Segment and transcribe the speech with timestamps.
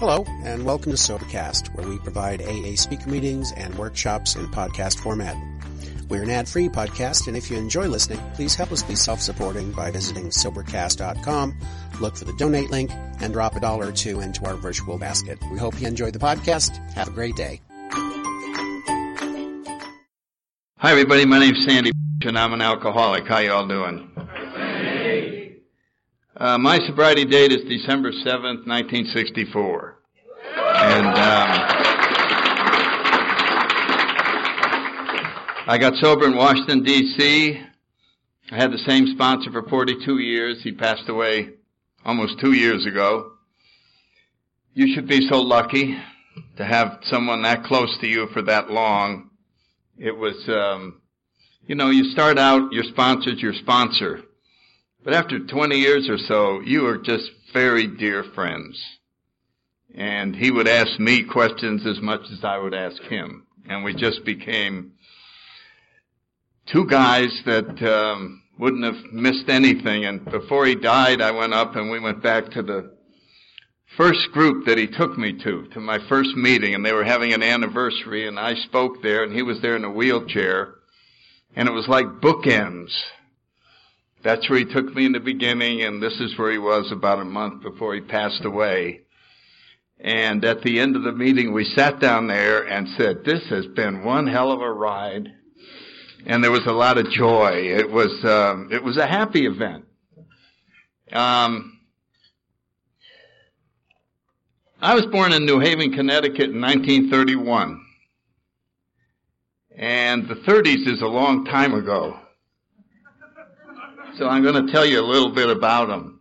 [0.00, 4.98] Hello, and welcome to Sobercast, where we provide AA speaker meetings and workshops in podcast
[4.98, 5.36] format.
[6.08, 9.90] We're an ad-free podcast, and if you enjoy listening, please help us be self-supporting by
[9.90, 11.54] visiting Sobercast.com,
[12.00, 12.90] look for the donate link,
[13.20, 15.38] and drop a dollar or two into our virtual basket.
[15.52, 16.78] We hope you enjoy the podcast.
[16.94, 17.60] Have a great day.
[20.78, 21.92] Hi everybody, my name's Sandy
[22.22, 23.28] and I'm an alcoholic.
[23.28, 24.10] How y'all doing?
[26.40, 29.99] Uh, my sobriety date is December 7th, 1964.
[30.82, 31.50] And um,
[35.68, 37.60] I got sober in Washington, D.C.
[38.50, 40.62] I had the same sponsor for 42 years.
[40.62, 41.50] He passed away
[42.04, 43.32] almost two years ago.
[44.72, 45.98] You should be so lucky
[46.56, 49.30] to have someone that close to you for that long.
[49.98, 51.02] It was, um,
[51.66, 54.22] you know, you start out, your sponsor's your sponsor.
[55.04, 58.82] But after 20 years or so, you are just very dear friends.
[59.94, 63.46] And he would ask me questions as much as I would ask him.
[63.68, 64.92] And we just became
[66.72, 70.04] two guys that um, wouldn't have missed anything.
[70.04, 72.92] And before he died, I went up and we went back to the
[73.96, 77.32] first group that he took me to, to my first meeting, and they were having
[77.32, 80.74] an anniversary, and I spoke there, and he was there in a wheelchair,
[81.56, 82.90] and it was like bookends.
[84.22, 87.20] That's where he took me in the beginning, and this is where he was about
[87.20, 89.00] a month before he passed away.
[90.02, 93.66] And at the end of the meeting, we sat down there and said, this has
[93.66, 95.28] been one hell of a ride.
[96.26, 97.50] And there was a lot of joy.
[97.52, 99.84] It was, um, it was a happy event.
[101.12, 101.78] Um,
[104.80, 107.84] I was born in New Haven, Connecticut in 1931.
[109.76, 112.18] And the 30s is a long time ago.
[114.18, 116.19] So I'm going to tell you a little bit about them.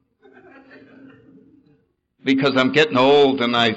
[2.23, 3.75] Because I'm getting old and I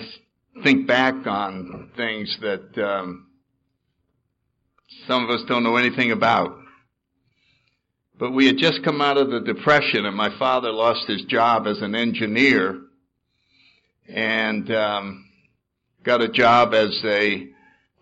[0.62, 3.26] think back on things that um,
[5.06, 6.58] some of us don't know anything about.
[8.18, 11.66] But we had just come out of the Depression and my father lost his job
[11.66, 12.80] as an engineer
[14.08, 15.24] and um,
[16.04, 17.48] got a job as a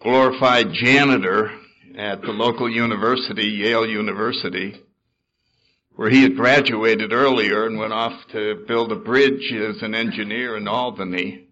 [0.02, 1.50] glorified janitor
[1.96, 4.80] at the local university, Yale University,
[6.00, 10.56] where he had graduated earlier and went off to build a bridge as an engineer
[10.56, 11.46] in Albany.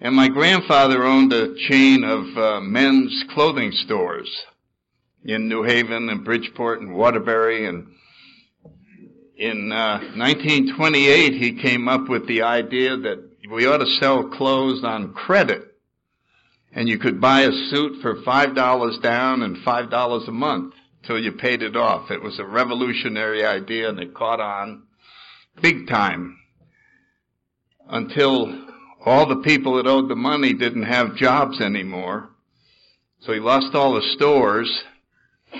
[0.00, 4.30] And my grandfather owned a chain of uh, men's clothing stores
[5.24, 7.88] in New Haven and Bridgeport and Waterbury and
[9.36, 14.84] in uh, 1928 he came up with the idea that we ought to sell clothes
[14.84, 15.64] on credit.
[16.72, 20.74] And you could buy a suit for $5 down and $5 a month
[21.04, 22.10] till you paid it off.
[22.10, 24.84] It was a revolutionary idea and it caught on
[25.60, 26.38] big time
[27.88, 28.66] until
[29.04, 32.30] all the people that owed the money didn't have jobs anymore.
[33.20, 34.84] So he lost all the stores.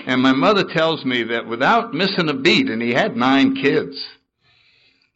[0.05, 4.03] And my mother tells me that without missing a beat, and he had nine kids,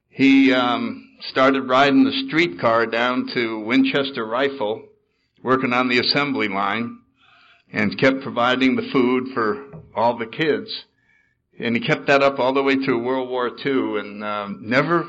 [0.09, 4.83] he um, started riding the streetcar down to Winchester Rifle,
[5.41, 6.99] working on the assembly line,
[7.71, 10.85] and kept providing the food for all the kids.
[11.59, 15.07] And he kept that up all the way through World War II, and um, never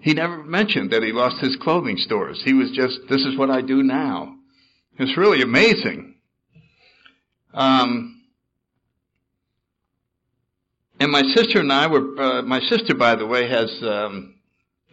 [0.00, 2.42] he never mentioned that he lost his clothing stores.
[2.44, 4.36] He was just, this is what I do now.
[4.98, 6.16] It's really amazing.
[7.52, 8.22] Um,
[11.00, 14.34] and my sister and I were, uh, my sister, by the way, has um,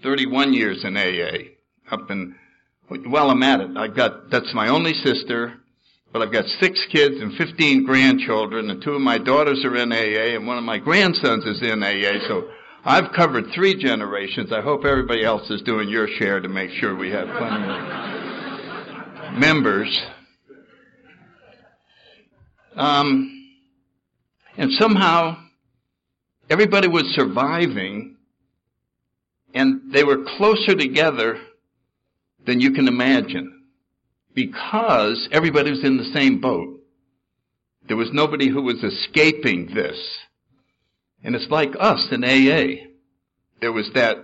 [0.04, 1.94] 31 years in AA.
[1.94, 2.36] Up in,
[3.08, 3.78] well, I'm at it.
[3.78, 5.56] I've got, that's my only sister,
[6.12, 9.92] but I've got six kids and 15 grandchildren, and two of my daughters are in
[9.92, 12.50] AA, and one of my grandsons is in AA, so
[12.84, 14.52] I've covered three generations.
[14.52, 19.40] I hope everybody else is doing your share to make sure we have plenty of
[19.40, 20.02] members.
[22.76, 23.56] Um,
[24.58, 25.38] and somehow,
[26.50, 28.18] everybody was surviving
[29.54, 31.40] and they were closer together
[32.46, 33.61] than you can imagine
[34.34, 36.80] because everybody was in the same boat.
[37.88, 39.98] There was nobody who was escaping this.
[41.24, 42.88] And it's like us in AA.
[43.60, 44.18] There was that,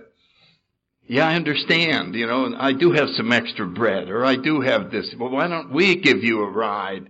[1.06, 4.60] yeah, I understand, you know, and I do have some extra bread, or I do
[4.60, 5.14] have this.
[5.18, 7.08] Well, why don't we give you a ride?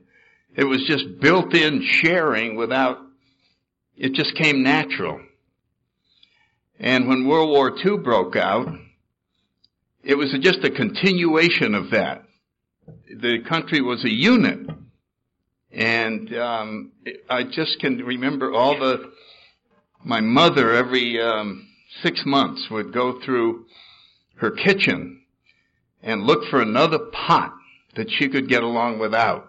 [0.55, 2.99] It was just built in sharing without,
[3.97, 5.21] it just came natural.
[6.81, 8.69] And when World War II broke out,
[10.03, 12.25] it was just a continuation of that.
[13.21, 14.61] The country was a unit.
[15.73, 16.93] And um,
[17.29, 19.13] I just can remember all the,
[20.05, 21.69] my mother every um,
[22.03, 23.67] six months would go through
[24.37, 25.23] her kitchen
[26.03, 27.53] and look for another pot
[27.97, 29.49] that she could get along without.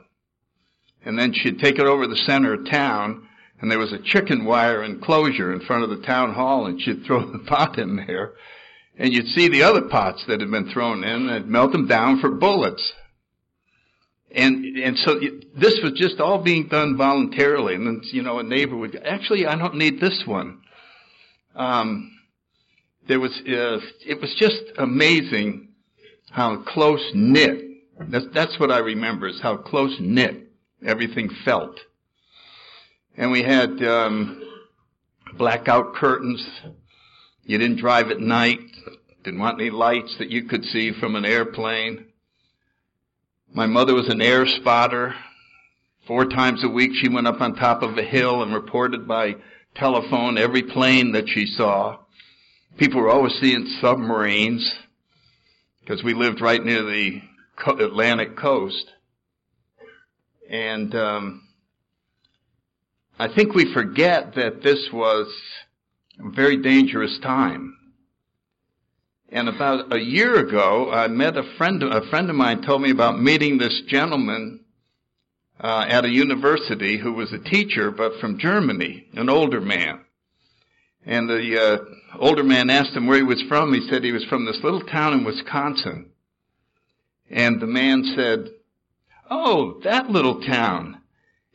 [1.05, 3.27] And then she'd take it over the center of town,
[3.61, 7.05] and there was a chicken wire enclosure in front of the town hall, and she'd
[7.05, 8.33] throw the pot in there,
[8.97, 12.19] and you'd see the other pots that had been thrown in, and melt them down
[12.19, 12.93] for bullets.
[14.31, 15.19] And, and so
[15.55, 17.75] this was just all being done voluntarily.
[17.75, 20.61] And then, you know, a neighbor would, actually, I don't need this one.
[21.55, 22.11] Um,
[23.07, 25.69] there was, uh, it was just amazing
[26.31, 27.65] how close knit,
[27.99, 30.51] that's, that's what I remember is how close knit
[30.85, 31.79] everything felt.
[33.17, 34.43] And we had, um,
[35.37, 36.45] blackout curtains.
[37.43, 38.59] You didn't drive at night.
[39.23, 42.05] Didn't want any lights that you could see from an airplane.
[43.51, 45.15] My mother was an air spotter.
[46.05, 49.37] Four times a week she went up on top of a hill and reported by
[49.73, 51.97] telephone every plane that she saw.
[52.77, 54.71] People were always seeing submarines
[55.79, 57.23] because we lived right near the
[57.65, 58.91] Atlantic coast.
[60.47, 61.47] And um,
[63.17, 65.27] I think we forget that this was
[66.19, 67.78] a very dangerous time.
[69.31, 71.83] And about a year ago, I met a friend.
[71.83, 74.61] A friend of mine told me about meeting this gentleman
[75.59, 79.99] uh, at a university who was a teacher, but from Germany, an older man.
[81.05, 83.71] And the uh, older man asked him where he was from.
[83.71, 86.09] He said he was from this little town in Wisconsin.
[87.29, 88.49] And the man said,
[89.29, 91.01] "Oh, that little town.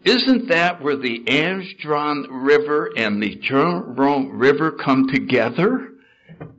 [0.05, 5.94] Isn't that where the Amsterdam River and the Jerome River come together?"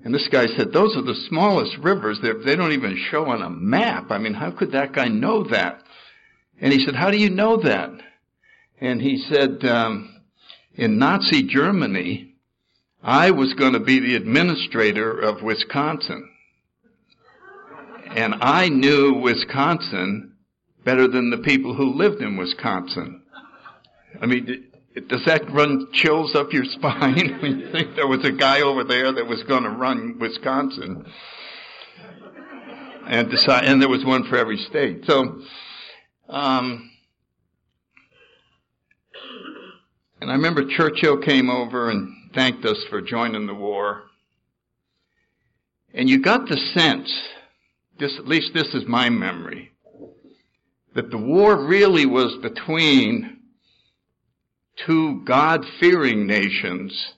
[0.04, 2.20] And this guy said, those are the smallest rivers.
[2.22, 4.12] They're, they do not even show on a map.
[4.12, 5.82] I mean, how could that guy know that?
[6.62, 7.92] And he said, how do you know that?
[8.80, 10.22] And he said, um,
[10.76, 12.36] in Nazi Germany,
[13.04, 16.30] I was going to be the administrator of Wisconsin.
[18.16, 20.36] And I knew Wisconsin
[20.84, 23.24] better than the people who lived in Wisconsin.
[24.22, 28.32] I mean, does that run chills up your spine when you think there was a
[28.32, 31.06] guy over there that was going to run Wisconsin?
[33.08, 35.04] And decide, and there was one for every state.
[35.06, 35.42] So,
[36.28, 36.90] um,
[40.22, 44.06] and I remember Churchill came over and thanked us for joining the war.
[45.94, 47.14] And you got the sense,
[48.00, 49.72] this, at least this is my memory,
[50.96, 53.35] that the war really was between
[54.86, 57.14] two God-fearing nations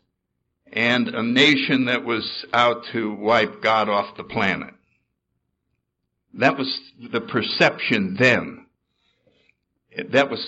[0.72, 4.74] and a nation that was out to wipe God off the planet.
[6.36, 6.80] That was
[7.12, 8.66] the perception then.
[10.12, 10.46] That was,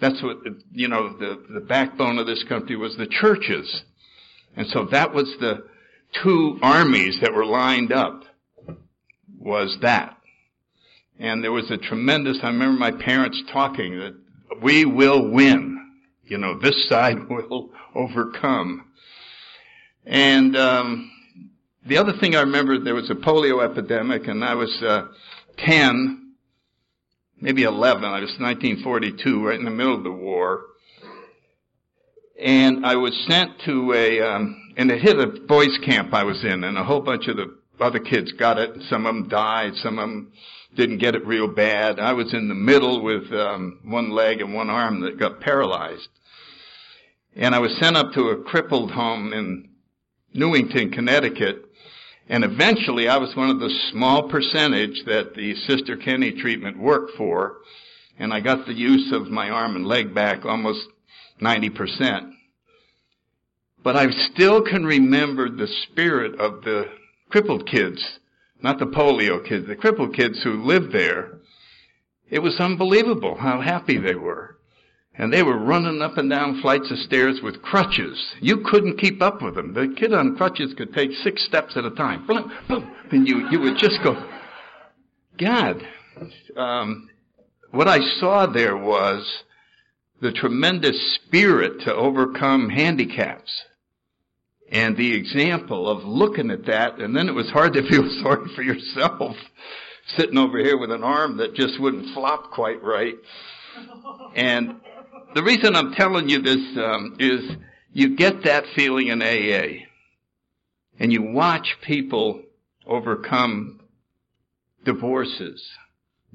[0.00, 0.38] that's what,
[0.70, 3.82] you know, the, the backbone of this country was the churches.
[4.54, 5.64] And so that was the
[6.22, 8.22] two armies that were lined up
[9.38, 10.16] was that.
[11.18, 14.14] And there was a tremendous, I remember my parents talking that
[14.62, 15.75] we will win
[16.26, 18.90] you know, this side will overcome.
[20.04, 21.10] And um,
[21.86, 25.08] the other thing I remember, there was a polio epidemic, and I was uh,
[25.58, 26.34] 10,
[27.40, 28.04] maybe 11.
[28.04, 30.62] I was 1942, right in the middle of the war.
[32.40, 36.44] And I was sent to a, um, and it hit a boys' camp I was
[36.44, 38.70] in, and a whole bunch of the other kids got it.
[38.88, 39.74] Some of them died.
[39.76, 40.32] Some of them
[40.76, 41.98] didn't get it real bad.
[41.98, 46.08] I was in the middle with um, one leg and one arm that got paralyzed.
[47.34, 49.68] And I was sent up to a crippled home in
[50.32, 51.64] Newington, Connecticut.
[52.28, 57.16] And eventually I was one of the small percentage that the Sister Kenny treatment worked
[57.16, 57.58] for.
[58.18, 60.86] And I got the use of my arm and leg back almost
[61.40, 62.32] 90%.
[63.82, 66.86] But I still can remember the spirit of the
[67.30, 68.18] crippled kids
[68.62, 71.38] not the polio kids, the crippled kids who lived there.
[72.28, 74.58] It was unbelievable how happy they were.
[75.18, 78.34] And they were running up and down flights of stairs with crutches.
[78.40, 79.72] You couldn't keep up with them.
[79.72, 82.26] The kid on crutches could take six steps at a time.
[82.26, 84.14] Boom, boom, and you, you would just go,
[85.38, 85.80] God.
[86.56, 87.08] Um,
[87.70, 89.44] what I saw there was
[90.20, 93.52] the tremendous spirit to overcome handicaps
[94.70, 98.48] and the example of looking at that, and then it was hard to feel sorry
[98.54, 99.36] for yourself,
[100.16, 103.14] sitting over here with an arm that just wouldn't flop quite right.
[104.34, 104.76] And
[105.34, 107.56] the reason I'm telling you this um, is
[107.92, 109.84] you get that feeling in AA,
[110.98, 112.42] and you watch people
[112.86, 113.80] overcome
[114.84, 115.62] divorces,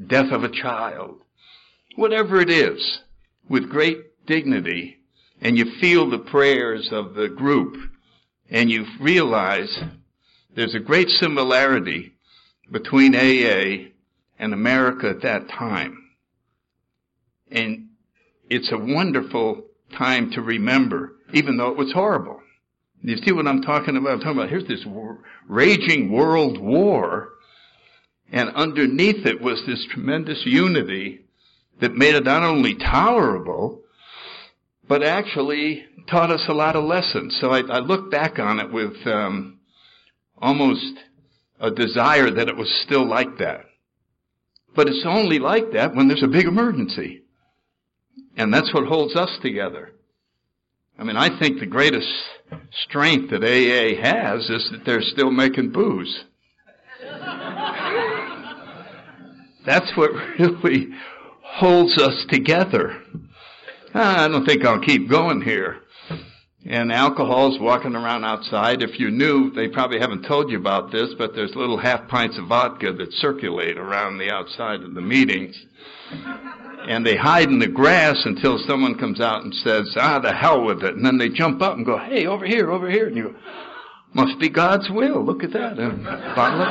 [0.08, 1.22] death of a child,
[1.96, 3.00] whatever it is,
[3.50, 4.98] with great dignity,
[5.42, 7.76] and you feel the prayers of the group
[8.52, 9.82] and you realize
[10.54, 12.14] there's a great similarity
[12.70, 13.88] between AA
[14.38, 15.98] and America at that time.
[17.50, 17.88] And
[18.50, 19.64] it's a wonderful
[19.98, 22.42] time to remember, even though it was horrible.
[23.02, 24.12] You see what I'm talking about?
[24.12, 24.86] I'm talking about here's this
[25.48, 27.30] raging world war,
[28.32, 31.22] and underneath it was this tremendous unity
[31.80, 33.81] that made it not only tolerable,
[34.92, 37.38] but actually taught us a lot of lessons.
[37.40, 39.62] So I, I look back on it with um,
[40.38, 41.00] almost
[41.62, 43.68] a desire that it was still like that.
[44.76, 47.22] But it's only like that when there's a big emergency.
[48.36, 49.94] And that's what holds us together.
[51.00, 52.12] I mean, I think the greatest
[52.84, 56.26] strength that AA has is that they're still making booze.
[59.66, 60.90] That's what really
[61.44, 63.02] holds us together.
[63.94, 65.78] I don't think I'll keep going here.
[66.66, 68.84] And alcohol's walking around outside.
[68.84, 72.38] If you knew, they probably haven't told you about this, but there's little half pints
[72.38, 75.60] of vodka that circulate around the outside of the meetings.
[76.88, 80.64] And they hide in the grass until someone comes out and says, ah, the hell
[80.64, 80.96] with it.
[80.96, 83.08] And then they jump up and go, hey, over here, over here.
[83.08, 83.36] And you go,
[84.14, 85.24] must be God's will.
[85.26, 85.80] Look at that.
[85.80, 86.68] A bottle of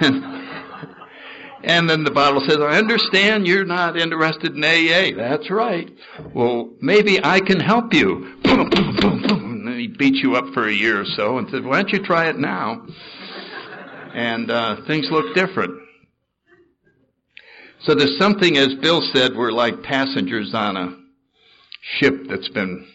[0.00, 0.36] vodka.
[1.62, 5.16] And then the bottle says, I understand you're not interested in AA.
[5.16, 5.90] That's right.
[6.34, 8.38] Well, maybe I can help you.
[8.42, 9.66] Boom, boom, boom, boom.
[9.66, 12.02] And he beats you up for a year or so and says, why don't you
[12.02, 12.86] try it now?
[14.14, 15.78] And uh, things look different.
[17.82, 20.96] So there's something, as Bill said, we're like passengers on a
[21.98, 22.86] ship that's been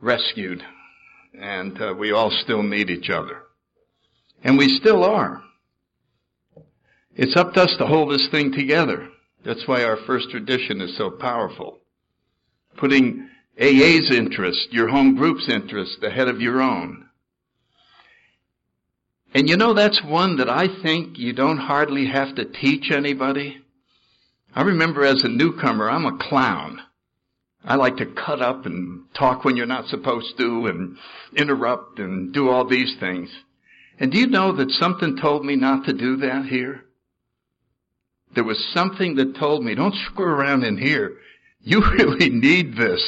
[0.00, 0.62] rescued.
[1.38, 3.42] And uh, we all still need each other.
[4.42, 5.42] And we still are.
[7.18, 9.08] It's up to us to hold this thing together.
[9.42, 11.78] That's why our first tradition is so powerful.
[12.76, 13.26] Putting
[13.58, 17.06] AA's interest, your home group's interest, ahead of your own.
[19.32, 23.62] And you know, that's one that I think you don't hardly have to teach anybody.
[24.54, 26.80] I remember as a newcomer, I'm a clown.
[27.64, 30.98] I like to cut up and talk when you're not supposed to and
[31.34, 33.30] interrupt and do all these things.
[33.98, 36.85] And do you know that something told me not to do that here?
[38.36, 41.16] There was something that told me, don't screw around in here.
[41.62, 43.02] You really need this.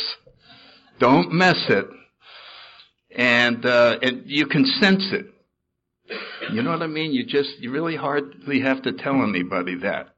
[0.98, 1.86] Don't mess it.
[3.14, 5.26] And, uh, and you can sense it.
[6.50, 7.12] You know what I mean?
[7.12, 10.14] You just, you really hardly have to tell anybody that.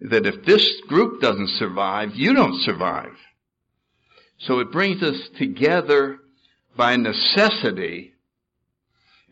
[0.00, 3.12] That if this group doesn't survive, you don't survive.
[4.40, 6.18] So it brings us together
[6.76, 8.14] by necessity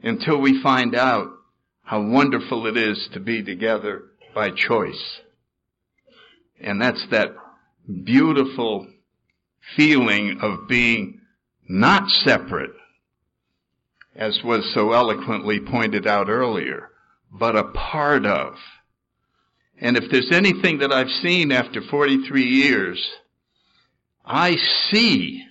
[0.00, 1.28] until we find out
[1.82, 4.04] how wonderful it is to be together
[4.36, 5.20] by choice.
[6.60, 7.30] And that's that
[8.04, 8.86] beautiful
[9.76, 11.22] feeling of being
[11.66, 12.72] not separate,
[14.14, 16.90] as was so eloquently pointed out earlier,
[17.32, 18.54] but a part of.
[19.80, 23.10] And if there's anything that I've seen after 43 years,
[24.24, 24.56] I
[24.90, 25.42] see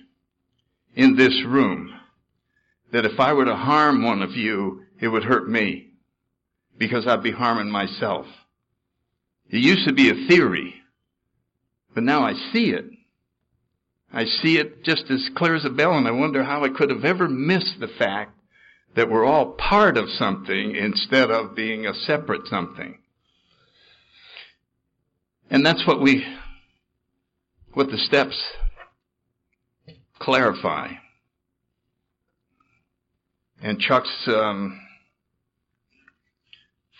[0.94, 1.92] in this room
[2.92, 5.88] that if I were to harm one of you, it would hurt me
[6.78, 8.26] because I'd be harming myself.
[9.50, 10.74] It used to be a theory,
[11.94, 12.84] but now I see it.
[14.12, 16.90] I see it just as clear as a bell, and I wonder how I could
[16.90, 18.32] have ever missed the fact
[18.94, 22.98] that we're all part of something instead of being a separate something.
[25.50, 26.24] And that's what we,
[27.74, 28.42] what the steps
[30.18, 30.88] clarify.
[33.62, 34.80] And Chuck's um,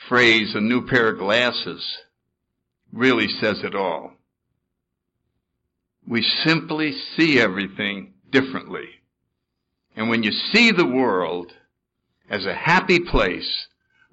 [0.08, 1.84] phrase, a new pair of glasses,
[2.96, 4.12] really says it all.
[6.08, 8.86] We simply see everything differently.
[9.94, 11.52] And when you see the world
[12.30, 13.66] as a happy place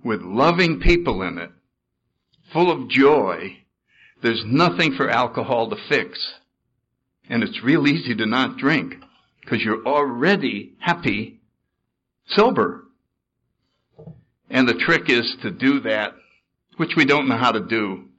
[0.03, 1.51] with loving people in it,
[2.51, 3.57] full of joy,
[4.21, 6.19] there's nothing for alcohol to fix.
[7.29, 8.95] And it's real easy to not drink
[9.41, 11.39] because you're already happy
[12.27, 12.85] sober.
[14.49, 16.13] And the trick is to do that,
[16.77, 18.09] which we don't know how to do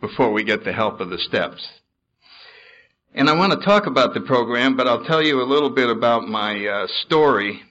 [0.00, 1.66] before we get the help of the steps.
[3.14, 5.88] And I want to talk about the program, but I'll tell you a little bit
[5.88, 7.62] about my uh, story.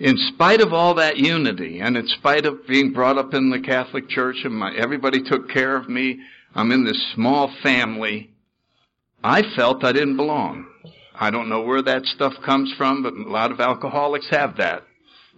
[0.00, 3.60] In spite of all that unity, and in spite of being brought up in the
[3.60, 6.20] Catholic Church, and my, everybody took care of me,
[6.54, 8.30] I'm in this small family.
[9.22, 10.66] I felt I didn't belong.
[11.14, 14.84] I don't know where that stuff comes from, but a lot of alcoholics have that.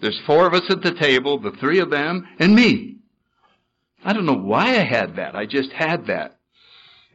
[0.00, 2.96] There's four of us at the table, the three of them, and me.
[4.04, 5.34] I don't know why I had that.
[5.34, 6.38] I just had that.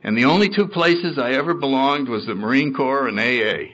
[0.03, 3.73] And the only two places I ever belonged was the Marine Corps and AA.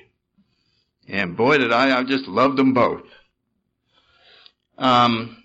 [1.08, 3.04] And boy did I, I just loved them both.
[4.78, 5.44] Um,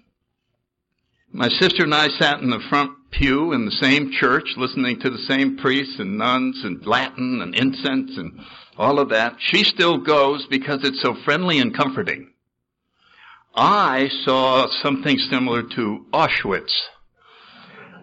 [1.31, 5.11] my sister and I sat in the front pew in the same church, listening to
[5.11, 8.41] the same priests and nuns and Latin and incense and
[8.77, 9.37] all of that.
[9.39, 12.33] She still goes because it's so friendly and comforting.
[13.55, 16.73] I saw something similar to Auschwitz.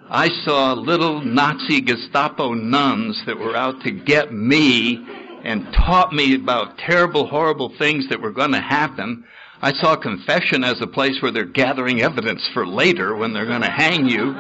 [0.10, 5.04] I saw little Nazi Gestapo nuns that were out to get me
[5.44, 9.24] and taught me about terrible, horrible things that were going to happen.
[9.62, 13.64] I saw confession as a place where they're gathering evidence for later when they're going
[13.64, 14.36] to hang you.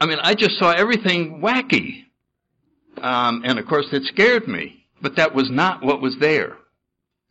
[0.00, 2.04] I mean, I just saw everything wacky.
[3.02, 4.84] Um, and of course, it scared me.
[5.00, 6.56] But that was not what was there.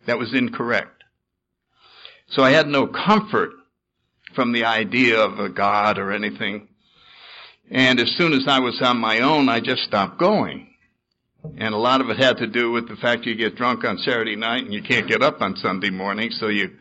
[0.08, 1.04] That was incorrect.
[2.30, 3.52] So I had no comfort
[4.34, 6.70] from the idea of a God or anything.
[7.70, 10.68] And as soon as I was on my own, I just stopped going.
[11.58, 13.98] And a lot of it had to do with the fact you get drunk on
[13.98, 16.72] Saturday night and you can't get up on Sunday morning, so you,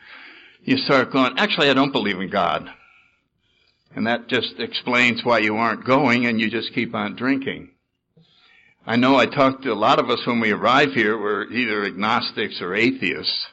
[0.63, 2.69] you start going, actually I don't believe in God.
[3.95, 7.71] And that just explains why you aren't going and you just keep on drinking.
[8.87, 11.85] I know I talked to a lot of us when we arrive here, we're either
[11.85, 13.47] agnostics or atheists.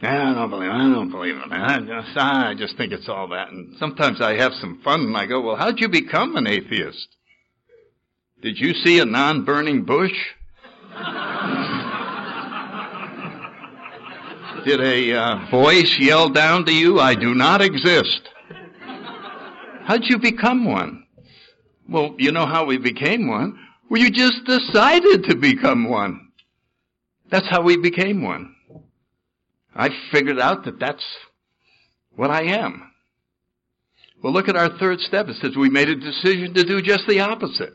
[0.00, 0.72] I don't believe, it.
[0.72, 1.70] I don't believe it, that.
[1.70, 3.50] I just, I just think it's all that.
[3.50, 7.08] And sometimes I have some fun and I go, well, how'd you become an atheist?
[8.40, 10.12] Did you see a non-burning bush?
[14.64, 18.20] Did a uh, voice yell down to you, I do not exist?
[19.84, 21.06] How'd you become one?
[21.88, 23.58] Well, you know how we became one?
[23.88, 26.28] Well, you just decided to become one.
[27.30, 28.54] That's how we became one.
[29.78, 31.04] I figured out that that's
[32.16, 32.90] what I am.
[34.20, 35.28] Well, look at our third step.
[35.28, 37.74] It says we made a decision to do just the opposite.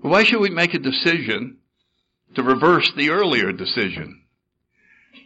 [0.00, 1.56] Well, why should we make a decision
[2.36, 4.22] to reverse the earlier decision?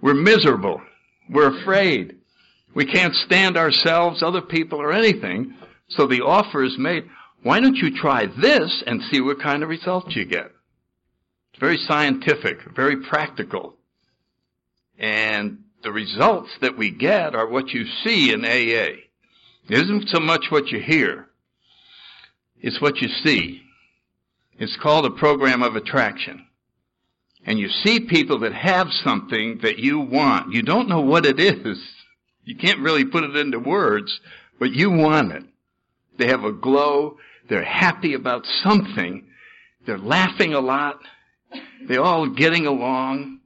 [0.00, 0.80] We're miserable.
[1.28, 2.16] We're afraid.
[2.74, 5.54] We can't stand ourselves, other people, or anything.
[5.90, 7.04] So the offer is made.
[7.42, 10.52] Why don't you try this and see what kind of results you get?
[11.60, 13.76] Very scientific, very practical.
[14.98, 18.96] And the results that we get are what you see in AA.
[19.68, 21.26] It isn't so much what you hear.
[22.60, 23.62] It's what you see.
[24.58, 26.46] It's called a program of attraction.
[27.44, 30.52] And you see people that have something that you want.
[30.52, 31.78] You don't know what it is.
[32.44, 34.20] You can't really put it into words,
[34.58, 35.44] but you want it.
[36.18, 37.18] They have a glow.
[37.48, 39.26] They're happy about something.
[39.86, 41.00] They're laughing a lot.
[41.86, 43.40] They're all getting along.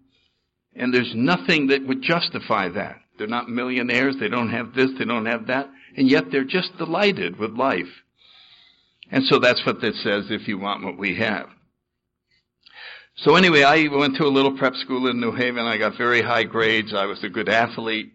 [0.77, 2.97] And there's nothing that would justify that.
[3.17, 4.17] They're not millionaires.
[4.19, 4.91] They don't have this.
[4.99, 5.69] They don't have that.
[5.97, 7.91] And yet they're just delighted with life.
[9.11, 11.49] And so that's what this says if you want what we have.
[13.19, 15.65] So anyway, I went to a little prep school in New Haven.
[15.65, 16.93] I got very high grades.
[16.93, 18.13] I was a good athlete.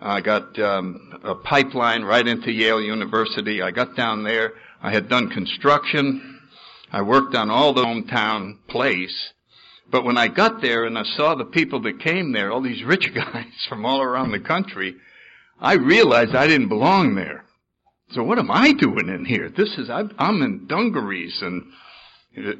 [0.00, 3.60] I got um, a pipeline right into Yale University.
[3.60, 4.52] I got down there.
[4.80, 6.39] I had done construction.
[6.92, 9.32] I worked on all the hometown place.
[9.90, 12.84] But when I got there and I saw the people that came there, all these
[12.84, 14.96] rich guys from all around the country,
[15.60, 17.44] I realized I didn't belong there.
[18.12, 19.50] So what am I doing in here?
[19.50, 21.64] This is, I'm in dungarees and,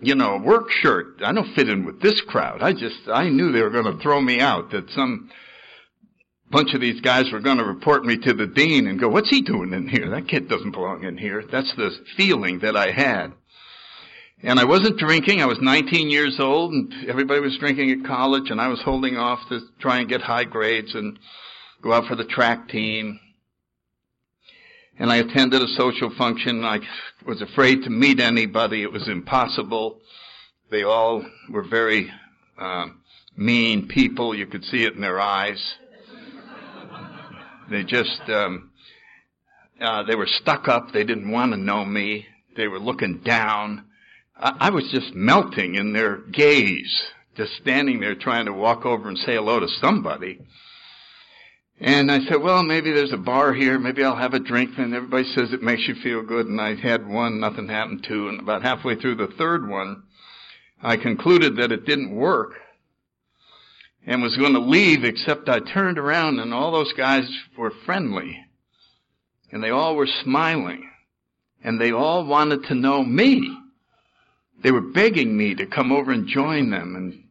[0.00, 1.20] you know, a work shirt.
[1.24, 2.62] I don't fit in with this crowd.
[2.62, 5.30] I just, I knew they were going to throw me out, that some
[6.50, 9.30] bunch of these guys were going to report me to the dean and go, what's
[9.30, 10.10] he doing in here?
[10.10, 11.42] That kid doesn't belong in here.
[11.50, 13.32] That's the feeling that I had.
[14.42, 15.42] And I wasn't drinking.
[15.42, 19.16] I was 19 years old and everybody was drinking at college and I was holding
[19.16, 21.18] off to try and get high grades and
[21.82, 23.20] go out for the track team
[25.00, 26.62] and I attended a social function.
[26.62, 26.78] I
[27.26, 28.82] was afraid to meet anybody.
[28.82, 29.98] It was impossible.
[30.70, 32.12] They all were very
[32.60, 32.88] uh,
[33.34, 34.34] mean people.
[34.34, 35.58] You could see it in their eyes.
[37.70, 38.70] They just, um,
[39.80, 40.92] uh, they were stuck up.
[40.92, 42.26] They didn't want to know me.
[42.54, 43.86] They were looking down.
[44.40, 47.02] I, I was just melting in their gaze,
[47.36, 50.40] just standing there trying to walk over and say hello to somebody.
[51.82, 53.78] And I said, well, maybe there's a bar here.
[53.78, 54.70] Maybe I'll have a drink.
[54.76, 56.46] And everybody says it makes you feel good.
[56.46, 58.28] And I had one, nothing happened to.
[58.28, 60.02] And about halfway through the third one,
[60.82, 62.52] I concluded that it didn't work
[64.06, 68.38] and was going to leave, except I turned around and all those guys were friendly.
[69.50, 70.90] And they all were smiling.
[71.64, 73.56] And they all wanted to know me.
[74.62, 77.24] They were begging me to come over and join them and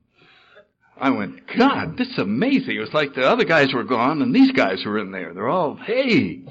[1.02, 2.76] I went, God, this is amazing.
[2.76, 5.34] It was like the other guys were gone and these guys were in there.
[5.34, 6.42] They're all, hey.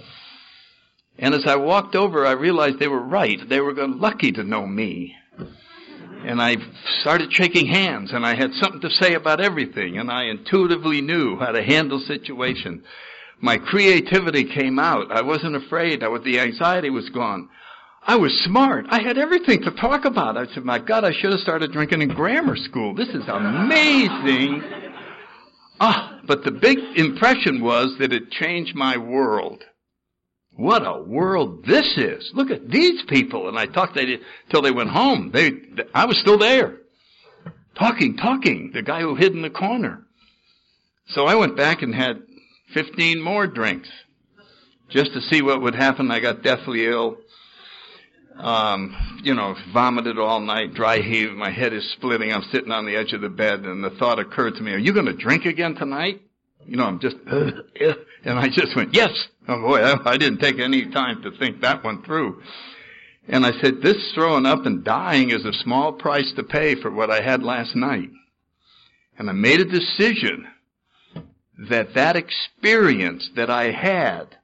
[1.19, 3.39] And as I walked over, I realized they were right.
[3.47, 5.15] They were lucky to know me.
[6.25, 6.57] and I
[7.01, 11.37] started shaking hands and I had something to say about everything and I intuitively knew
[11.39, 12.85] how to handle situations.
[13.41, 15.13] My creativity came out.
[15.13, 16.03] I wasn't afraid.
[16.03, 17.51] I was, the anxiety was gone.
[18.09, 18.87] I was smart.
[18.89, 20.39] I had everything to talk about.
[20.39, 22.95] I said, my God, I should have started drinking in grammar school.
[22.95, 24.63] This is amazing.
[25.79, 29.63] Ah, but the big impression was that it changed my world.
[30.57, 32.31] What a world this is.
[32.33, 33.47] Look at these people.
[33.47, 35.31] And I talked to them till they went home.
[35.31, 35.53] They,
[35.95, 36.79] I was still there.
[37.79, 38.71] Talking, talking.
[38.73, 40.07] The guy who hid in the corner.
[41.09, 42.23] So I went back and had
[42.73, 43.91] 15 more drinks
[44.89, 46.11] just to see what would happen.
[46.11, 47.19] I got deathly ill.
[48.39, 51.33] Um, you know, vomited all night, dry heave.
[51.33, 52.33] My head is splitting.
[52.33, 54.79] I'm sitting on the edge of the bed, and the thought occurred to me: Are
[54.79, 56.23] you going to drink again tonight?
[56.69, 57.37] You know, I'm just, uh,
[57.87, 59.11] uh, and I just went, yes.
[59.49, 62.43] Oh boy, I, I didn't take any time to think that one through.
[63.27, 66.91] And I said, this throwing up and dying is a small price to pay for
[66.91, 68.11] what I had last night.
[69.19, 70.47] And I made a decision
[71.71, 74.37] that that experience that I had,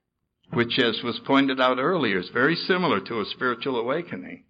[0.54, 4.44] which as was pointed out earlier is very similar to a spiritual awakening,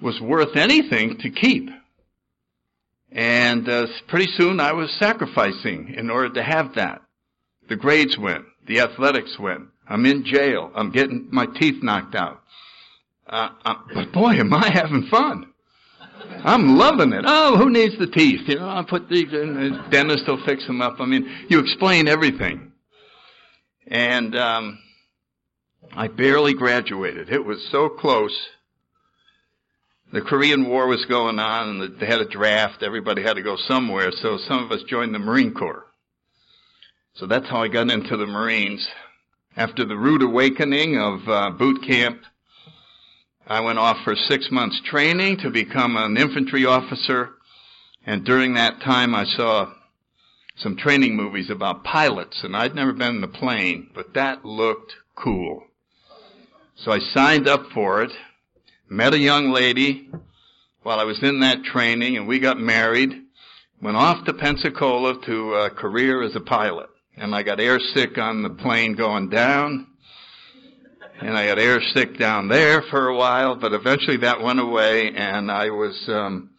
[0.00, 1.68] was worth anything to keep.
[3.12, 7.02] And uh, pretty soon I was sacrificing in order to have that.
[7.68, 8.44] The grades went.
[8.66, 9.68] The athletics went.
[9.88, 10.70] I'm in jail.
[10.74, 12.40] I'm getting my teeth knocked out.
[13.26, 15.46] Uh, uh, but boy, am I having fun.
[16.44, 17.24] I'm loving it.
[17.26, 18.42] Oh, who needs the teeth?
[18.46, 19.08] You know, I'll put.
[19.08, 21.00] The dentist will fix them up.
[21.00, 22.69] I mean, you explain everything.
[23.90, 24.78] And um,
[25.94, 27.28] I barely graduated.
[27.28, 28.34] It was so close
[30.12, 32.82] the Korean War was going on and they had a draft.
[32.82, 34.10] Everybody had to go somewhere.
[34.10, 35.86] So some of us joined the Marine Corps.
[37.14, 38.88] So that's how I got into the Marines.
[39.56, 42.22] After the rude awakening of uh, boot camp,
[43.46, 47.30] I went off for six months training to become an infantry officer.
[48.04, 49.72] And during that time, I saw
[50.56, 52.42] some training movies about pilots.
[52.44, 55.64] And I'd never been in a plane, but that looked cool.
[56.76, 58.12] So I signed up for it
[58.90, 60.10] met a young lady
[60.82, 63.22] while I was in that training, and we got married.
[63.80, 68.18] Went off to Pensacola to a career as a pilot, and I got air sick
[68.18, 69.86] on the plane going down,
[71.20, 75.14] and I got air sick down there for a while, but eventually that went away,
[75.14, 76.50] and I was um,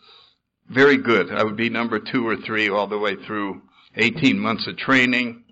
[0.69, 1.32] very good.
[1.32, 3.62] I would be number two or three all the way through
[3.95, 5.43] 18 months of training.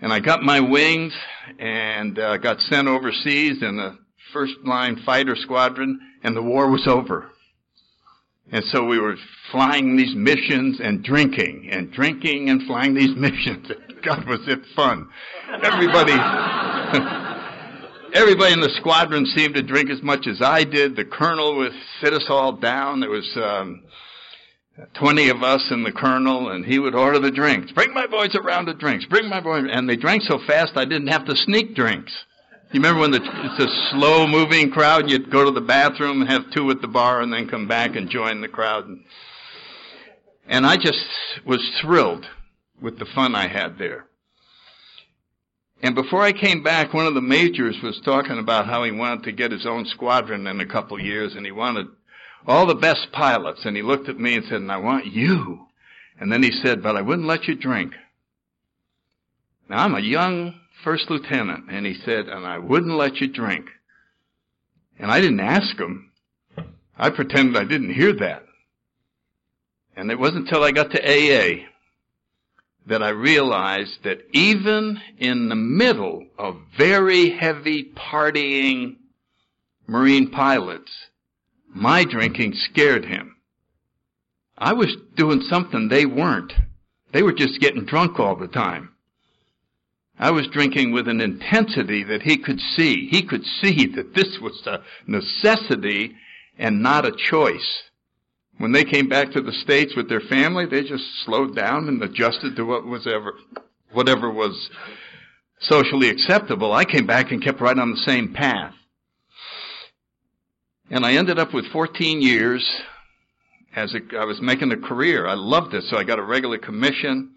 [0.00, 1.14] And I got my wings
[1.58, 3.98] and uh, got sent overseas in the
[4.32, 7.30] first line fighter squadron and the war was over.
[8.52, 9.16] And so we were
[9.50, 13.68] flying these missions and drinking and drinking and flying these missions.
[14.04, 15.08] God, was it fun.
[15.62, 16.12] Everybody,
[18.12, 20.94] everybody in the squadron seemed to drink as much as I did.
[20.94, 23.00] The colonel would sit us all down.
[23.00, 23.82] There was, um,
[24.94, 27.72] 20 of us and the colonel and he would order the drinks.
[27.72, 29.06] Bring my boys a round of drinks.
[29.06, 29.64] Bring my boys.
[29.70, 32.12] And they drank so fast I didn't have to sneak drinks.
[32.72, 36.30] You remember when the, it's a slow moving crowd, you'd go to the bathroom and
[36.30, 38.84] have two at the bar and then come back and join the crowd.
[40.46, 41.04] And I just
[41.46, 42.26] was thrilled
[42.80, 44.06] with the fun I had there.
[45.82, 49.24] And before I came back, one of the majors was talking about how he wanted
[49.24, 51.86] to get his own squadron in a couple years and he wanted
[52.46, 53.64] all the best pilots.
[53.64, 55.66] And he looked at me and said, and I want you.
[56.18, 57.92] And then he said, but I wouldn't let you drink.
[59.68, 60.54] Now I'm a young
[60.84, 63.66] first lieutenant, and he said, and I wouldn't let you drink.
[64.98, 66.12] And I didn't ask him.
[66.96, 68.44] I pretended I didn't hear that.
[69.96, 71.66] And it wasn't until I got to AA
[72.86, 78.96] that I realized that even in the middle of very heavy partying
[79.86, 80.92] Marine pilots,
[81.76, 83.36] my drinking scared him.
[84.56, 86.52] I was doing something they weren't.
[87.12, 88.90] They were just getting drunk all the time.
[90.18, 93.08] I was drinking with an intensity that he could see.
[93.08, 96.14] He could see that this was a necessity
[96.58, 97.82] and not a choice.
[98.56, 102.02] When they came back to the States with their family, they just slowed down and
[102.02, 103.34] adjusted to what was ever,
[103.92, 104.70] whatever was
[105.60, 106.72] socially acceptable.
[106.72, 108.72] I came back and kept right on the same path.
[110.88, 112.64] And I ended up with 14 years
[113.74, 115.26] as a, I was making a career.
[115.26, 117.32] I loved it, so I got a regular commission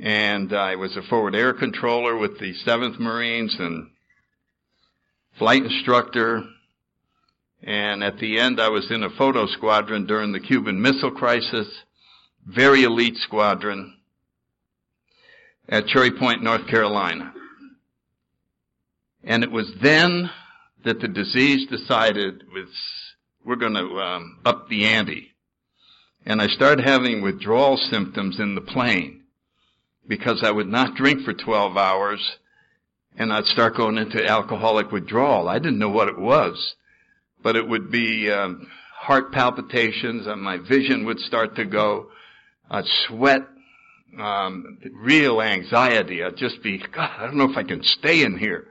[0.00, 3.90] and I was a forward air controller with the 7th Marines and
[5.38, 6.42] flight instructor.
[7.62, 11.68] And at the end, I was in a photo squadron during the Cuban Missile Crisis,
[12.44, 13.96] very elite squadron
[15.68, 17.32] at Cherry Point, North Carolina.
[19.22, 20.30] And it was then
[20.86, 22.68] that the disease decided was,
[23.44, 25.34] we're going to um, up the ante.
[26.24, 29.24] And I started having withdrawal symptoms in the plane
[30.06, 32.38] because I would not drink for 12 hours
[33.16, 35.48] and I'd start going into alcoholic withdrawal.
[35.48, 36.76] I didn't know what it was,
[37.42, 42.10] but it would be um, heart palpitations and my vision would start to go.
[42.70, 43.42] I'd sweat,
[44.20, 46.22] um, real anxiety.
[46.22, 48.68] I'd just be, God, I don't know if I can stay in here.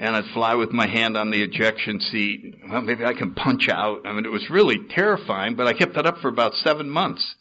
[0.00, 2.54] And I'd fly with my hand on the ejection seat.
[2.70, 4.06] Well, maybe I can punch out.
[4.06, 7.34] I mean, it was really terrifying, but I kept that up for about seven months.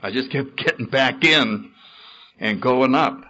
[0.00, 1.72] I just kept getting back in
[2.38, 3.20] and going up.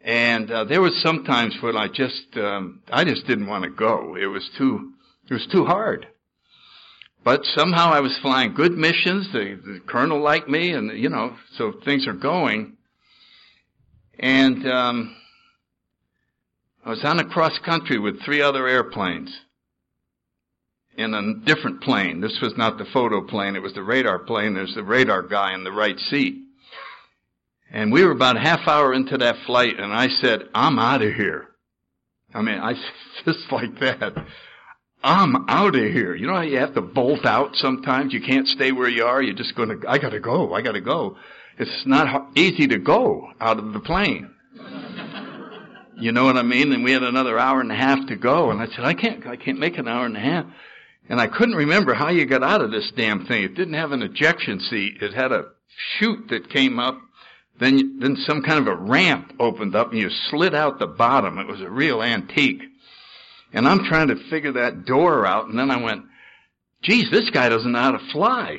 [0.00, 4.16] And uh, there was sometimes when I just um, I just didn't want to go.
[4.16, 4.94] It was too
[5.28, 6.06] it was too hard.
[7.22, 9.30] But somehow I was flying good missions.
[9.30, 12.78] The, the colonel liked me, and you know, so things are going.
[14.18, 15.16] And um,
[16.84, 19.34] I was on a cross country with three other airplanes
[20.98, 22.20] in a different plane.
[22.20, 24.52] This was not the photo plane; it was the radar plane.
[24.52, 26.36] There's the radar guy in the right seat.
[27.72, 31.14] And we were about half hour into that flight, and I said, I'm out of
[31.14, 31.48] here.
[32.34, 32.74] I mean, I
[33.24, 34.12] just like that.
[35.02, 36.14] I'm out of here.
[36.14, 38.12] You know how you have to bolt out sometimes?
[38.12, 39.22] You can't stay where you are.
[39.22, 40.54] You're just going to, I got to go.
[40.54, 41.16] I got to go.
[41.58, 44.30] It's not easy to go out of the plane.
[45.96, 46.72] You know what I mean?
[46.72, 48.50] And we had another hour and a half to go.
[48.50, 50.46] And I said, I can't, I can't make an hour and a half.
[51.08, 53.44] And I couldn't remember how you got out of this damn thing.
[53.44, 55.02] It didn't have an ejection seat.
[55.02, 55.46] It had a
[55.98, 56.98] chute that came up
[57.60, 61.38] then, then some kind of a ramp opened up and you slid out the bottom.
[61.38, 62.62] It was a real antique.
[63.52, 66.04] And I'm trying to figure that door out and then I went,
[66.82, 68.58] geez, this guy doesn't know how to fly.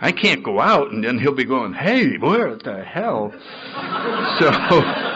[0.00, 3.32] I can't go out and then he'll be going, hey, where the hell?
[4.38, 5.07] so,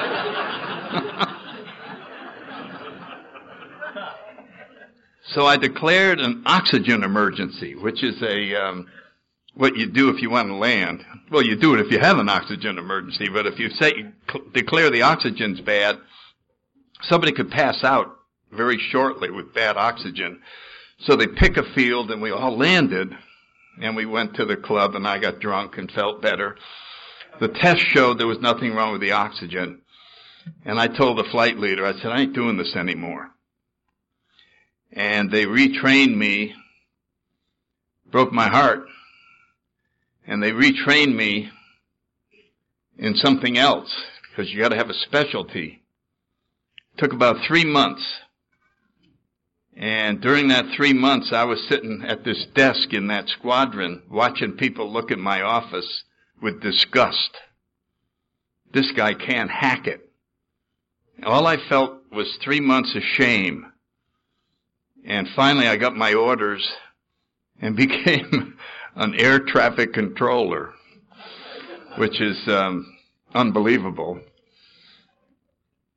[5.35, 8.87] so I declared an oxygen emergency, which is a, um,
[9.55, 11.05] what you do if you want to land.
[11.31, 14.07] Well, you do it if you have an oxygen emergency, but if you say,
[14.53, 15.99] declare the oxygen's bad,
[17.03, 18.19] somebody could pass out
[18.51, 20.41] very shortly with bad oxygen.
[21.01, 23.13] So they pick a field and we all landed
[23.81, 26.57] and we went to the club and I got drunk and felt better.
[27.41, 29.81] The test showed there was nothing wrong with the oxygen.
[30.65, 33.31] And I told the flight leader, I said, I ain't doing this anymore.
[34.93, 36.55] And they retrained me,
[38.11, 38.85] broke my heart,
[40.27, 41.51] and they retrained me
[42.99, 43.93] in something else
[44.31, 45.83] because you got to have a specialty.
[46.95, 48.05] It took about three months.
[49.75, 54.53] And during that three months, I was sitting at this desk in that squadron watching
[54.53, 56.05] people look at my office
[56.43, 57.31] with disgust.
[58.73, 60.12] This guy can't hack it.
[61.25, 63.67] All I felt was three months of shame.
[65.05, 66.69] And finally I got my orders
[67.61, 68.57] and became
[68.97, 70.73] an air traffic controller,
[71.97, 72.87] which is um,
[73.35, 74.21] unbelievable.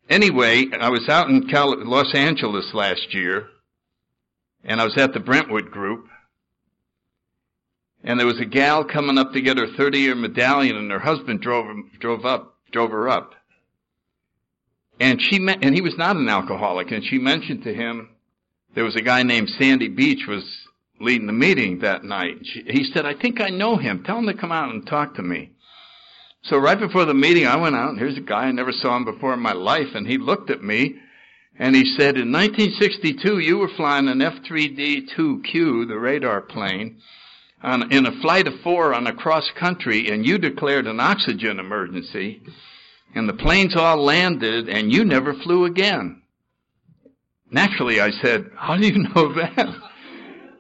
[0.10, 3.48] Anyway, I was out in Cal- Los Angeles last year,
[4.64, 6.08] and I was at the Brentwood group,
[8.04, 11.42] and there was a gal coming up to get her 30-year medallion, and her husband
[11.42, 11.66] drove
[12.00, 13.34] drove up, drove her up,
[15.00, 18.10] and she met, and he was not an alcoholic, and she mentioned to him
[18.76, 20.44] there was a guy named Sandy Beach was
[21.00, 22.38] leading the meeting that night.
[22.44, 24.04] She, He said, I think I know him.
[24.04, 25.52] Tell him to come out and talk to me.
[26.44, 28.96] So right before the meeting, I went out and here's a guy I never saw
[28.96, 30.96] him before in my life and he looked at me
[31.58, 37.00] and he said, in 1962, you were flying an F-3D-2Q, the radar plane,
[37.64, 41.60] on, in a flight of four on a cross country and you declared an oxygen
[41.60, 42.44] emergency
[43.16, 46.22] and the planes all landed and you never flew again.
[47.50, 49.68] Naturally, I said, how do you know that?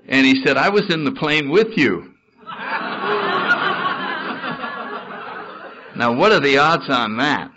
[0.08, 2.14] And he said, I was in the plane with you.
[5.98, 7.52] now, what are the odds on that?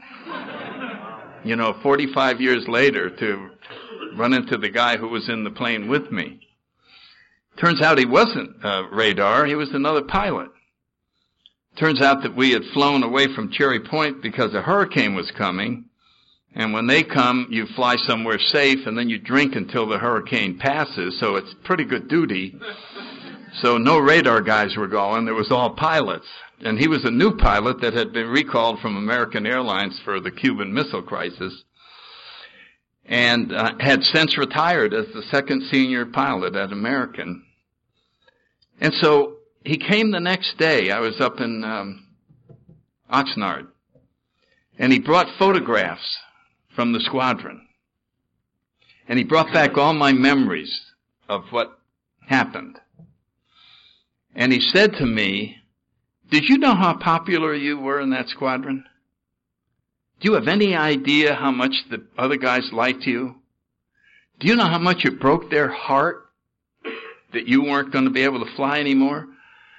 [1.45, 3.51] You know, 45 years later to
[4.17, 6.41] run into the guy who was in the plane with me.
[7.61, 10.49] Turns out he wasn't uh, radar, he was another pilot.
[11.79, 15.85] Turns out that we had flown away from Cherry Point because a hurricane was coming,
[16.55, 20.59] and when they come, you fly somewhere safe and then you drink until the hurricane
[20.59, 21.19] passes.
[21.21, 22.59] So it's pretty good duty.
[23.61, 25.29] So no radar guys were going.
[25.29, 26.27] It was all pilots.
[26.61, 30.33] And he was a new pilot that had been recalled from American Airlines for the
[30.33, 31.63] Cuban Missile Crisis
[33.05, 37.45] and uh, had since retired as the second senior pilot at American.
[38.81, 39.38] And so
[39.69, 40.91] he came the next day.
[40.91, 42.07] I was up in um,
[43.13, 43.67] Oxnard.
[44.79, 46.17] And he brought photographs
[46.75, 47.61] from the squadron.
[49.07, 50.75] And he brought back all my memories
[51.29, 51.79] of what
[52.27, 52.79] happened.
[54.35, 55.57] And he said to me,
[56.31, 58.85] did you know how popular you were in that squadron?
[60.21, 63.35] Do you have any idea how much the other guys liked you?
[64.41, 66.25] Do you know how much it broke their heart
[67.35, 69.27] that you weren't going to be able to fly anymore?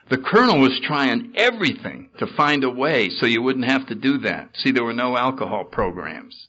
[0.10, 4.18] The colonel was trying everything to find a way so you wouldn't have to do
[4.20, 4.50] that.
[4.56, 6.48] See, there were no alcohol programs.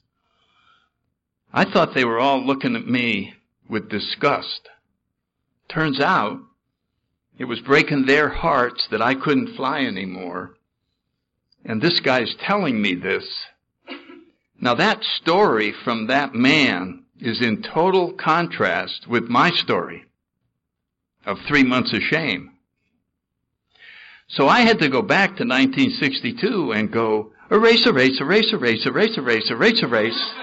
[1.53, 3.35] I thought they were all looking at me
[3.69, 4.69] with disgust.
[5.69, 6.39] Turns out,
[7.37, 10.55] it was breaking their hearts that I couldn't fly anymore.
[11.63, 13.45] And this guy's telling me this.
[14.59, 20.05] Now that story from that man is in total contrast with my story
[21.25, 22.51] of three months of shame.
[24.31, 29.17] So I had to go back to 1962 and go, erase, erase, erase, erase, erase,
[29.17, 30.33] erase, erase, erase.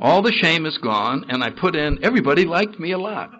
[0.00, 3.30] All the shame is gone, and I put in, everybody liked me a lot.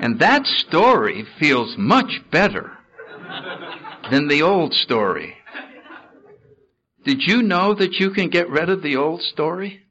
[0.00, 2.72] and that story feels much better
[4.10, 5.36] than the old story.
[7.04, 9.82] Did you know that you can get rid of the old story?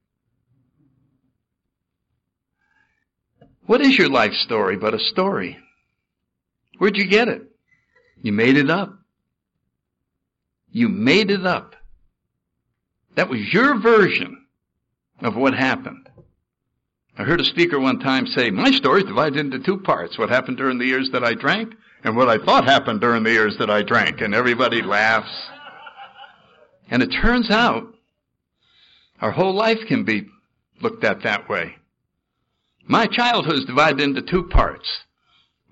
[3.68, 5.60] What is your life story but a story?
[6.78, 7.44] Where'd you get it?
[8.22, 8.98] You made it up.
[10.72, 11.76] You made it up.
[13.16, 14.46] That was your version
[15.22, 16.10] of what happened.
[17.18, 20.18] I heard a speaker one time say, my story is divided into two parts.
[20.18, 23.32] What happened during the years that I drank and what I thought happened during the
[23.32, 24.20] years that I drank.
[24.20, 25.32] And everybody laughs.
[26.90, 27.88] And it turns out
[29.22, 30.28] our whole life can be
[30.82, 31.78] looked at that way.
[32.86, 34.88] My childhood is divided into two parts.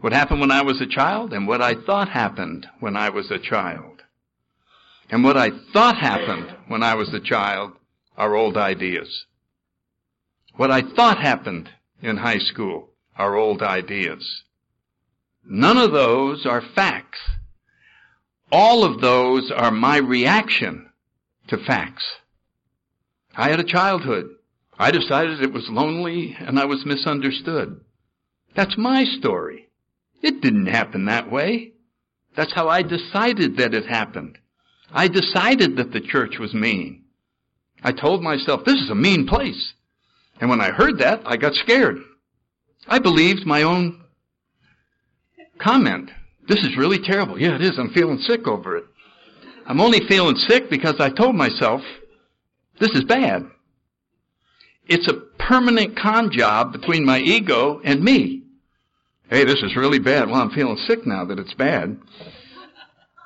[0.03, 3.31] What happened when I was a child and what I thought happened when I was
[3.31, 4.03] a child.
[5.09, 7.71] And what I thought happened when I was a child
[8.17, 9.23] are old ideas.
[10.57, 11.69] What I thought happened
[12.01, 14.43] in high school are old ideas.
[15.45, 17.19] None of those are facts.
[18.51, 20.89] All of those are my reaction
[21.47, 22.03] to facts.
[23.37, 24.25] I had a childhood.
[24.77, 27.79] I decided it was lonely and I was misunderstood.
[28.53, 29.69] That's my story.
[30.23, 31.73] It didn't happen that way.
[32.35, 34.37] That's how I decided that it happened.
[34.91, 37.03] I decided that the church was mean.
[37.83, 39.73] I told myself, this is a mean place.
[40.39, 41.97] And when I heard that, I got scared.
[42.87, 44.01] I believed my own
[45.59, 46.09] comment.
[46.47, 47.39] This is really terrible.
[47.39, 47.77] Yeah, it is.
[47.77, 48.85] I'm feeling sick over it.
[49.65, 51.81] I'm only feeling sick because I told myself,
[52.79, 53.45] this is bad.
[54.87, 58.42] It's a permanent con job between my ego and me
[59.29, 60.29] hey, this is really bad.
[60.29, 61.97] Well, I'm feeling sick now that it's bad.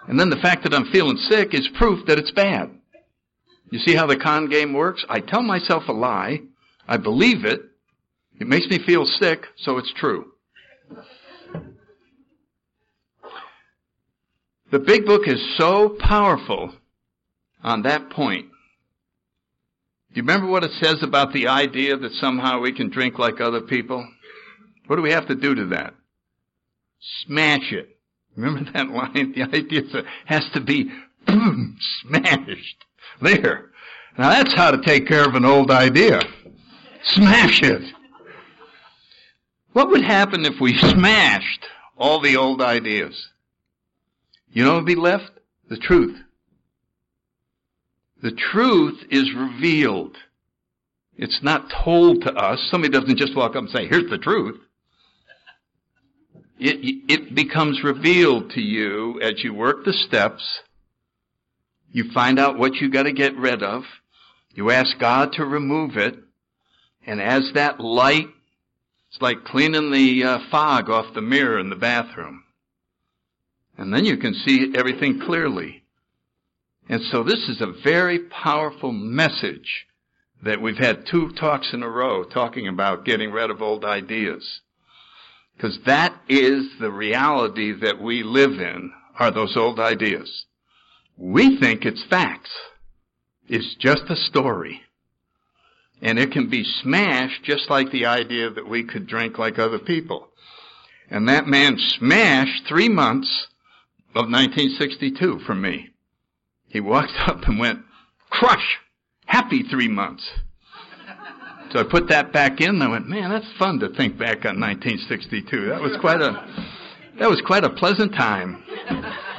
[0.08, 2.72] And then the fact that I'm feeling sick is proof that it's bad.
[3.72, 5.06] You see how the con game works?
[5.10, 6.40] I tell myself a lie.
[6.88, 7.62] I believe it.
[8.40, 10.32] It makes me feel sick, so it's true.
[14.72, 16.74] The big book is so powerful
[17.64, 18.48] on that point.
[20.10, 23.40] Do you remember what it says about the idea that somehow we can drink like
[23.40, 24.08] other people?
[24.88, 25.94] What do we have to do to that?
[27.26, 27.98] Smash it.
[28.36, 29.34] Remember that line?
[29.36, 29.84] The idea
[30.26, 30.90] has to be
[31.26, 32.86] boom, smashed.
[33.22, 33.72] There.
[34.18, 36.22] Now that's how to take care of an old idea.
[37.04, 37.94] Smash it.
[39.74, 41.66] What would happen if we smashed
[41.98, 43.30] all the old ideas?
[44.50, 45.32] You know what would be left?
[45.70, 46.18] The truth.
[48.24, 50.18] The truth is revealed.
[51.16, 52.60] It's not told to us.
[52.72, 54.60] Somebody doesn't just walk up and say, here's the truth.
[56.60, 60.44] It, it becomes revealed to you as you work the steps.
[61.92, 63.84] You find out what you got to get rid of.
[64.54, 66.16] You ask God to remove it.
[67.06, 68.28] And as that light,
[69.10, 72.44] it's like cleaning the uh, fog off the mirror in the bathroom.
[73.78, 75.84] And then you can see everything clearly.
[76.90, 79.86] And so this is a very powerful message
[80.44, 84.62] that we've had two talks in a row talking about getting rid of old ideas.
[85.58, 90.46] Because that is the reality that we live in, are those old ideas.
[91.18, 92.52] We think it's facts.
[93.48, 94.82] It's just a story.
[96.00, 99.80] And it can be smashed just like the idea that we could drink like other
[99.80, 100.28] people.
[101.10, 103.48] And that man smashed three months
[104.10, 105.90] of 1962 for me.
[106.68, 107.80] He walked up and went,
[108.30, 108.78] crush!
[109.26, 110.30] Happy three months.
[111.72, 112.70] So I put that back in.
[112.70, 115.68] And I went, man, that's fun to think back on 1962.
[115.68, 116.32] That was quite a,
[117.20, 118.64] that was quite a pleasant time.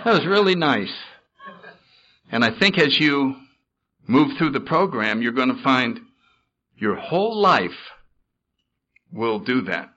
[0.05, 0.93] That was really nice.
[2.31, 3.37] And I think as you
[4.07, 6.01] move through the program, you're going to find
[6.77, 7.71] your whole life
[9.13, 9.91] will do that.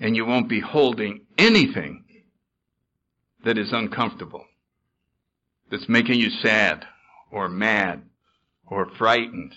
[0.00, 2.04] And you won't be holding anything
[3.44, 4.44] that is uncomfortable,
[5.70, 6.84] that's making you sad
[7.30, 8.02] or mad
[8.66, 9.54] or frightened.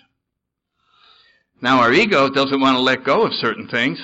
[1.61, 3.99] Now our ego doesn't want to let go of certain things.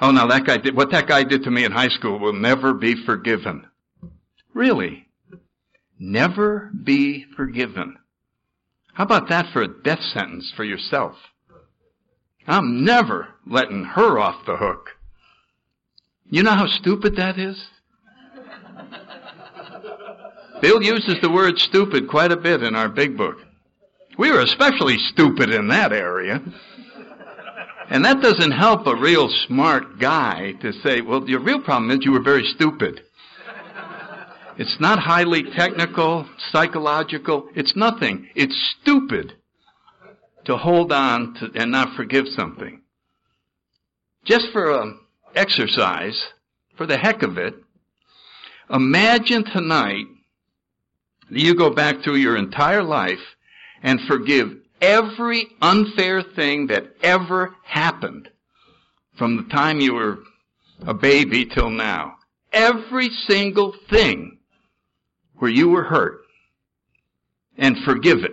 [0.00, 2.32] Oh, now that guy did, what that guy did to me in high school will
[2.32, 3.66] never be forgiven.
[4.52, 5.06] Really?
[5.98, 7.96] Never be forgiven.
[8.92, 11.16] How about that for a death sentence for yourself?
[12.46, 14.90] I'm never letting her off the hook.
[16.30, 17.62] You know how stupid that is?
[20.60, 23.36] Bill uses the word stupid quite a bit in our big book.
[24.16, 26.40] We were especially stupid in that area.
[27.90, 32.04] And that doesn't help a real smart guy to say, well, your real problem is
[32.04, 33.02] you were very stupid.
[34.56, 37.48] It's not highly technical, psychological.
[37.54, 38.28] It's nothing.
[38.34, 39.34] It's stupid
[40.44, 42.82] to hold on to and not forgive something.
[44.24, 44.94] Just for a
[45.34, 46.22] exercise,
[46.76, 47.54] for the heck of it,
[48.70, 50.06] imagine tonight
[51.30, 53.18] that you go back through your entire life
[53.82, 54.50] and forgive
[54.84, 58.28] every unfair thing that ever happened
[59.18, 60.18] from the time you were
[60.86, 62.16] a baby till now.
[62.52, 64.38] Every single thing
[65.36, 66.20] where you were hurt
[67.56, 68.32] and forgive it.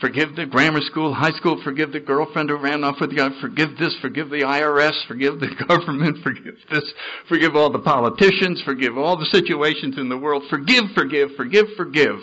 [0.00, 3.76] Forgive the grammar school, high school, forgive the girlfriend who ran off with you, forgive
[3.78, 6.90] this, forgive the IRS, forgive the government, forgive this,
[7.28, 12.16] forgive all the politicians, forgive all the situations in the world, forgive, forgive, forgive, forgive.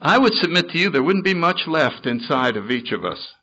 [0.00, 3.34] I would submit to you there wouldn't be much left inside of each of us.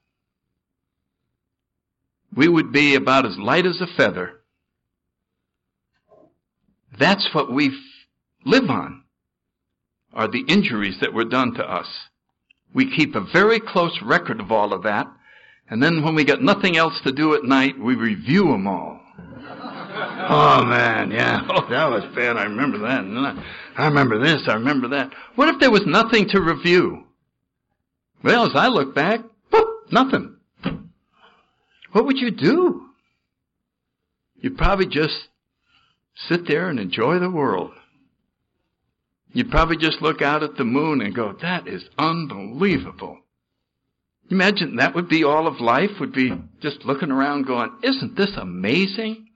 [2.35, 4.41] We would be about as light as a feather.
[6.99, 7.77] That's what we
[8.43, 9.03] live on,
[10.13, 11.87] are the injuries that were done to us.
[12.73, 15.07] We keep a very close record of all of that,
[15.69, 18.99] and then when we got nothing else to do at night, we review them all.
[20.29, 22.37] Oh man, yeah, oh that was bad.
[22.37, 23.03] I remember that.
[23.77, 24.43] I, I remember this.
[24.47, 25.13] I remember that.
[25.35, 27.03] What if there was nothing to review?
[28.23, 29.21] Well, as I look back,
[29.51, 30.37] whoop, nothing.
[31.91, 32.89] What would you do?
[34.39, 35.29] You'd probably just
[36.15, 37.71] sit there and enjoy the world.
[39.33, 43.19] You'd probably just look out at the moon and go, that is unbelievable.
[44.29, 48.35] Imagine that would be all of life, would be just looking around going, isn't this
[48.35, 49.26] amazing?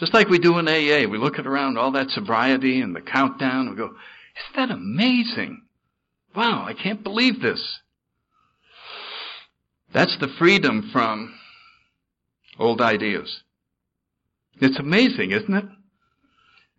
[0.00, 3.00] Just like we do in AA, we look at around all that sobriety and the
[3.00, 5.62] countdown and we go, isn't that amazing?
[6.36, 7.80] Wow, I can't believe this.
[9.92, 11.34] That's the freedom from
[12.58, 13.42] old ideas.
[14.60, 15.64] It's amazing, isn't it?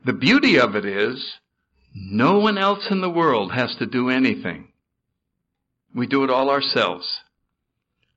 [0.06, 1.34] The beauty of it is,
[1.94, 4.72] no one else in the world has to do anything.
[5.94, 7.06] We do it all ourselves.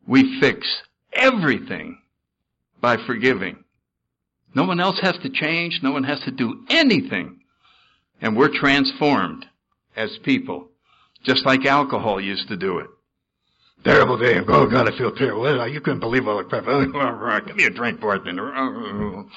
[0.07, 0.82] We fix
[1.12, 1.98] everything
[2.80, 3.64] by forgiving.
[4.55, 5.80] No one else has to change.
[5.82, 7.40] No one has to do anything.
[8.20, 9.46] And we're transformed
[9.96, 10.68] as people,
[11.24, 12.86] just like alcohol used to do it.
[13.84, 14.38] Terrible day.
[14.46, 15.68] Oh God, I feel terrible.
[15.68, 16.64] You couldn't believe all the crap.
[17.46, 18.55] Give me a drink, bartender.
[18.55, 19.28] Oh.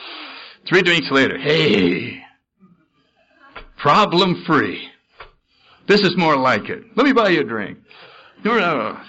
[0.68, 2.22] Three drinks later, hey,
[3.78, 4.88] problem free.
[5.88, 6.84] This is more like it.
[6.96, 7.78] Let me buy you a drink.
[8.44, 8.80] No, no.
[8.80, 9.04] Uh,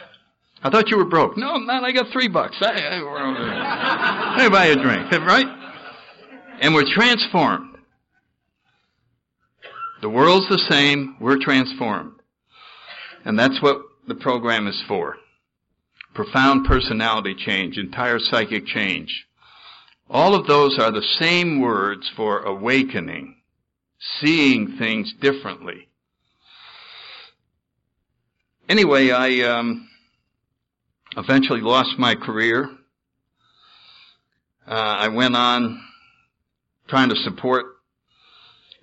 [0.62, 1.36] I thought you were broke.
[1.36, 2.56] No, man, I got three bucks.
[2.60, 5.65] I, I, Let me buy you a drink, right?
[6.60, 7.76] And we're transformed.
[10.02, 12.20] The world's the same, we're transformed.
[13.24, 15.16] And that's what the program is for.
[16.14, 19.26] Profound personality change, entire psychic change.
[20.08, 23.36] All of those are the same words for awakening,
[24.20, 25.88] seeing things differently.
[28.68, 29.88] Anyway, I um,
[31.16, 32.68] eventually lost my career.
[34.66, 35.80] Uh, I went on
[36.88, 37.64] trying to support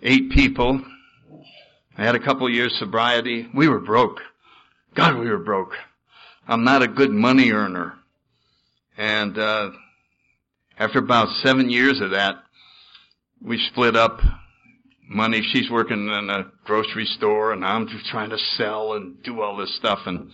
[0.02, 0.82] eight people.
[1.98, 3.48] I had a couple years sobriety.
[3.54, 4.20] We were broke.
[4.96, 5.74] God, we were broke.
[6.48, 7.94] I'm not a good money earner.
[8.98, 9.72] And uh,
[10.78, 12.36] after about seven years of that,
[13.42, 14.20] we split up
[15.08, 15.42] money.
[15.54, 19.56] She's working in a grocery store, and I'm just trying to sell and do all
[19.56, 20.00] this stuff.
[20.06, 20.30] And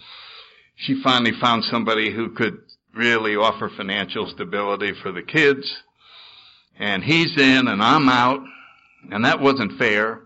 [0.75, 2.57] she finally found somebody who could
[2.95, 5.83] really offer financial stability for the kids
[6.79, 8.39] and he's in and I'm out,
[9.11, 10.21] and that wasn't fair.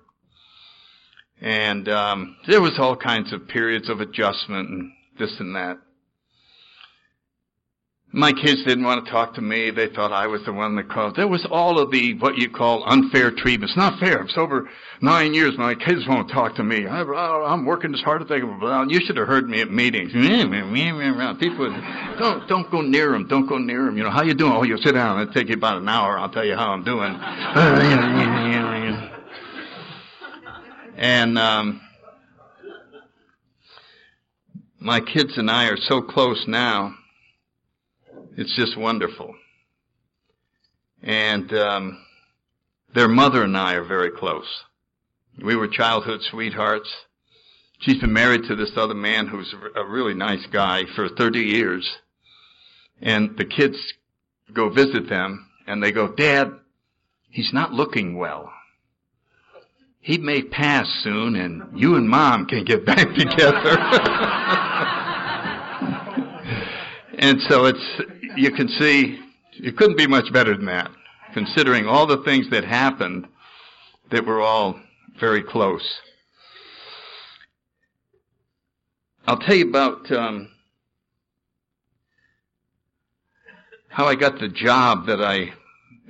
[1.41, 5.77] And um, there was all kinds of periods of adjustment and this and that.
[8.15, 9.71] My kids didn't want to talk to me.
[9.71, 11.15] They thought I was the one that caused.
[11.15, 13.71] There was all of the what you call unfair treatment.
[13.71, 14.23] It's not fair.
[14.37, 14.69] Over
[15.01, 15.57] nine years.
[15.57, 16.85] My kids won't talk to me.
[16.85, 18.87] I, am working as hard as they can.
[18.91, 20.11] You should have heard me at meetings.
[20.13, 21.75] People,
[22.19, 23.27] don't don't go near them.
[23.27, 23.97] Don't go near them.
[23.97, 24.53] You know how you doing?
[24.53, 25.19] Oh, you sit down.
[25.19, 26.19] It'll take you about an hour.
[26.19, 27.15] I'll tell you how I'm doing.
[30.97, 31.81] and um,
[34.79, 36.93] my kids and I are so close now
[38.37, 39.35] it's just wonderful.
[41.01, 42.05] And um,
[42.93, 44.47] their mother and I are very close.
[45.43, 46.89] We were childhood sweethearts.
[47.79, 51.89] She's been married to this other man who's a really nice guy for 30 years.
[53.01, 53.77] And the kids
[54.53, 56.51] go visit them and they go, Dad,
[57.29, 58.53] he's not looking well.
[59.99, 63.79] He may pass soon and you and mom can get back together.
[67.17, 68.01] and so it's,
[68.35, 69.19] you can see
[69.53, 70.89] it couldn't be much better than that,
[71.33, 73.27] considering all the things that happened
[74.11, 74.79] that were all
[75.19, 75.99] very close.
[79.25, 80.49] I'll tell you about um,
[83.87, 85.53] how I got the job that I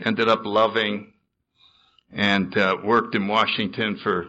[0.04, 1.14] ended up loving
[2.12, 4.28] and uh, worked in Washington for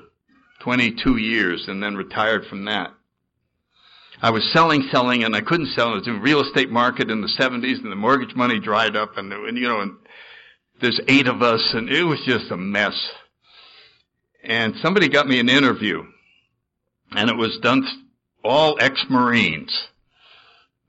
[0.61, 2.93] 22 years and then retired from that.
[4.25, 5.93] I was selling, selling, and I couldn't sell.
[5.93, 9.31] It was real estate market in the 70s, and the mortgage money dried up, and,
[9.31, 9.97] and you know, and
[10.81, 12.99] there's eight of us, and it was just a mess.
[14.43, 16.05] And somebody got me an interview,
[17.11, 17.87] and it was done
[18.43, 19.89] all ex-Marines.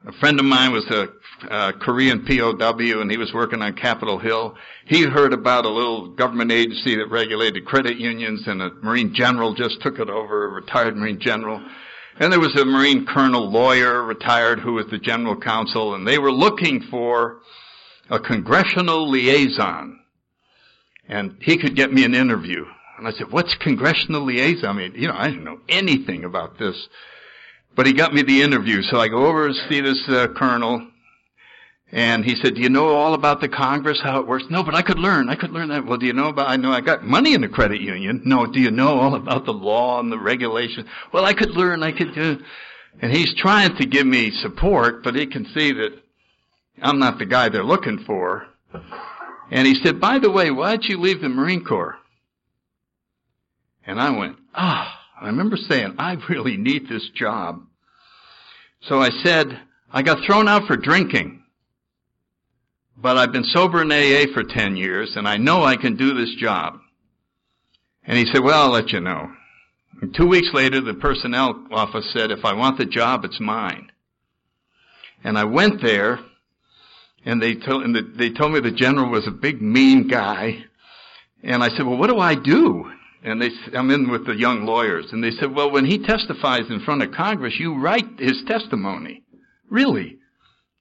[0.07, 1.09] A friend of mine was a,
[1.53, 4.55] a Korean POW, and he was working on Capitol Hill.
[4.85, 9.53] He heard about a little government agency that regulated credit unions, and a Marine general
[9.53, 11.61] just took it over, a retired Marine general.
[12.17, 16.17] And there was a Marine colonel lawyer, retired, who was the general counsel, and they
[16.17, 17.39] were looking for
[18.09, 19.99] a congressional liaison.
[21.09, 22.65] And he could get me an interview.
[22.97, 24.69] And I said, what's congressional liaison?
[24.69, 26.87] I mean, you know, I didn't know anything about this.
[27.75, 28.81] But he got me the interview.
[28.83, 30.87] So I go over and see this uh, colonel,
[31.91, 34.45] and he said, do you know all about the Congress, how it works?
[34.49, 35.29] No, but I could learn.
[35.29, 35.85] I could learn that.
[35.85, 38.23] Well, do you know about, I know I got money in the credit union.
[38.25, 40.87] No, do you know all about the law and the regulation?
[41.13, 41.83] Well, I could learn.
[41.83, 42.39] I could do.
[43.01, 45.91] And he's trying to give me support, but he can see that
[46.81, 48.47] I'm not the guy they're looking for.
[49.51, 51.97] And he said, by the way, why'd you leave the Marine Corps?
[53.85, 55.01] And I went, ah, oh.
[55.21, 57.61] I remember saying, I really need this job.
[58.81, 59.61] So I said,
[59.91, 61.41] I got thrown out for drinking
[62.97, 66.13] but I've been sober in AA for 10 years and I know I can do
[66.13, 66.79] this job.
[68.03, 69.31] And he said, well, I'll let you know.
[70.01, 73.91] And two weeks later, the personnel office said, if I want the job, it's mine.
[75.23, 76.19] And I went there
[77.25, 80.63] and they told, and the, they told me the general was a big mean guy.
[81.43, 82.91] And I said, well, what do I do?
[83.23, 85.07] And they, I'm in with the young lawyers.
[85.11, 89.23] And they said, well, when he testifies in front of Congress, you write his testimony.
[89.69, 90.19] Really?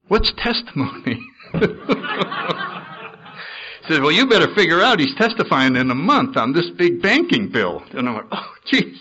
[0.08, 1.24] What's testimony?
[3.88, 7.50] says, well, you better figure out he's testifying in a month on this big banking
[7.50, 7.82] bill.
[7.92, 8.96] And I'm like, oh, jeez.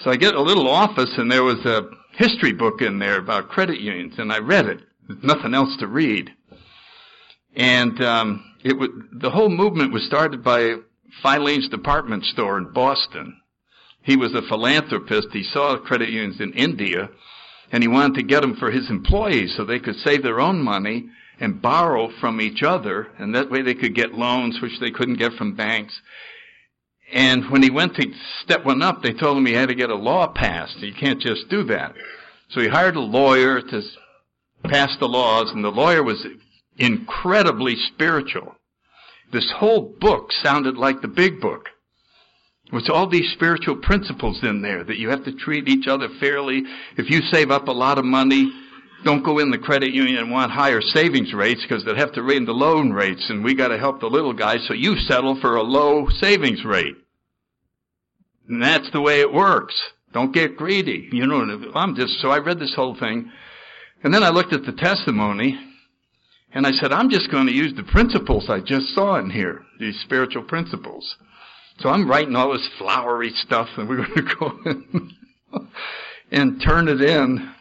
[0.00, 1.82] So I get a little office and there was a
[2.12, 4.80] history book in there about credit unions and I read it.
[5.08, 6.30] There's nothing else to read.
[7.56, 10.76] And, um, it was, the whole movement was started by
[11.22, 13.40] Filene's department store in Boston.
[14.02, 15.28] He was a philanthropist.
[15.32, 17.10] He saw credit unions in India
[17.70, 20.62] and he wanted to get them for his employees so they could save their own
[20.62, 21.08] money
[21.40, 25.18] and borrow from each other, and that way they could get loans which they couldn't
[25.18, 25.98] get from banks.
[27.12, 28.12] And when he went to
[28.42, 30.78] step one up, they told him he had to get a law passed.
[30.78, 31.94] You can't just do that.
[32.50, 33.82] So he hired a lawyer to
[34.64, 36.26] pass the laws, and the lawyer was
[36.78, 38.54] incredibly spiritual.
[39.32, 41.68] This whole book sounded like the big book.
[42.72, 46.62] With all these spiritual principles in there that you have to treat each other fairly.
[46.96, 48.50] If you save up a lot of money,
[49.04, 52.22] don't go in the credit union and want higher savings rates because they'll have to
[52.22, 55.38] raise the loan rates and we got to help the little guys so you settle
[55.40, 56.96] for a low savings rate.
[58.48, 59.74] And that's the way it works.
[60.12, 61.08] Don't get greedy.
[61.12, 63.30] You know, I'm just, so I read this whole thing
[64.02, 65.58] and then I looked at the testimony
[66.52, 69.62] and I said, I'm just going to use the principles I just saw in here,
[69.80, 71.16] these spiritual principles.
[71.80, 75.14] So I'm writing all this flowery stuff and we're going to
[75.60, 75.66] go
[76.30, 77.54] and turn it in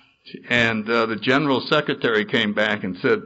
[0.49, 3.21] and uh, the general secretary came back and said,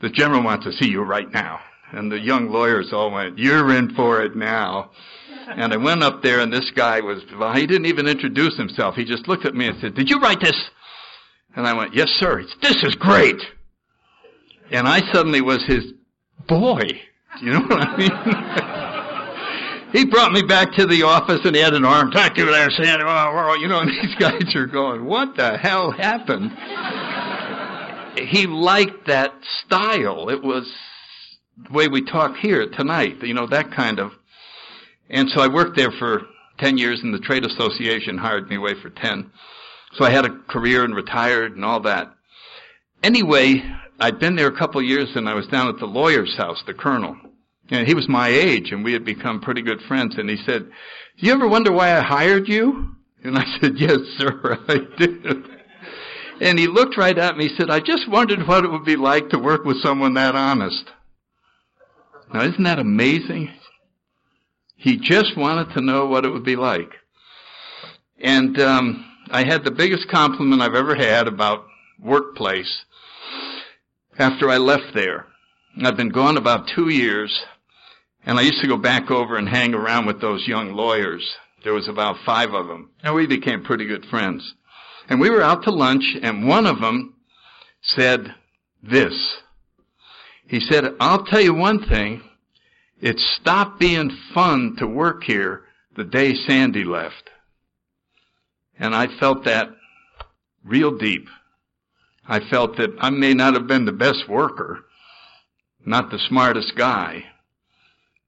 [0.00, 1.60] the general wants to see you right now.
[1.92, 4.90] And the young lawyers all went, you're in for it now.
[5.48, 8.96] And I went up there and this guy was, well, he didn't even introduce himself.
[8.96, 10.70] He just looked at me and said, did you write this?
[11.54, 12.44] And I went, yes, sir.
[12.60, 13.40] This is great.
[14.70, 15.92] And I suddenly was his
[16.48, 16.82] boy.
[17.38, 18.82] Do you know what I mean?
[19.96, 22.12] he brought me back to the office and he had an arm.
[22.12, 23.02] Thank you there, Sandy.
[23.02, 26.52] You know, and these guys are going, what the hell happened?
[28.18, 29.32] he liked that
[29.64, 30.28] style.
[30.28, 30.70] It was
[31.64, 34.12] the way we talk here tonight, you know, that kind of.
[35.08, 36.22] And so I worked there for
[36.58, 39.30] 10 years and the trade association hired me away for 10.
[39.94, 42.12] So I had a career and retired and all that.
[43.02, 43.62] Anyway,
[43.98, 46.62] I'd been there a couple of years and I was down at the lawyer's house,
[46.66, 47.16] the colonel.
[47.70, 50.66] And he was my age and we had become pretty good friends and he said,
[51.18, 52.94] do you ever wonder why I hired you?
[53.24, 55.26] And I said, yes, sir, I did.
[56.40, 58.96] And he looked right at me and said, I just wondered what it would be
[58.96, 60.84] like to work with someone that honest.
[62.32, 63.50] Now isn't that amazing?
[64.76, 66.90] He just wanted to know what it would be like.
[68.20, 71.64] And um, I had the biggest compliment I've ever had about
[71.98, 72.84] workplace
[74.18, 75.26] after I left there.
[75.82, 77.44] I'd been gone about two years,
[78.26, 81.36] and I used to go back over and hang around with those young lawyers.
[81.62, 84.54] There was about five of them, and we became pretty good friends.
[85.08, 87.14] And we were out to lunch, and one of them
[87.82, 88.34] said
[88.82, 89.36] this.
[90.48, 92.22] He said, I'll tell you one thing.
[93.00, 95.62] It stopped being fun to work here
[95.96, 97.30] the day Sandy left.
[98.78, 99.68] And I felt that
[100.64, 101.28] real deep.
[102.26, 104.80] I felt that I may not have been the best worker,
[105.84, 107.24] not the smartest guy,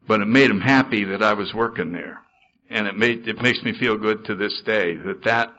[0.08, 2.22] but it made him happy that I was working there.
[2.70, 5.52] And it made, it makes me feel good to this day that that,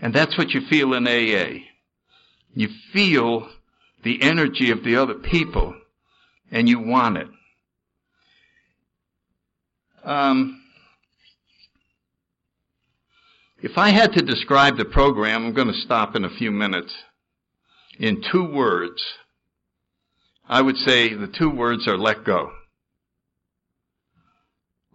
[0.00, 1.64] and that's what you feel in AA.
[2.54, 3.48] You feel
[4.02, 5.74] the energy of the other people
[6.50, 7.28] and you want it.
[10.04, 10.62] Um,
[13.60, 16.94] if I had to describe the program, I'm going to stop in a few minutes,
[17.98, 19.02] in two words,
[20.48, 22.52] I would say the two words are let go.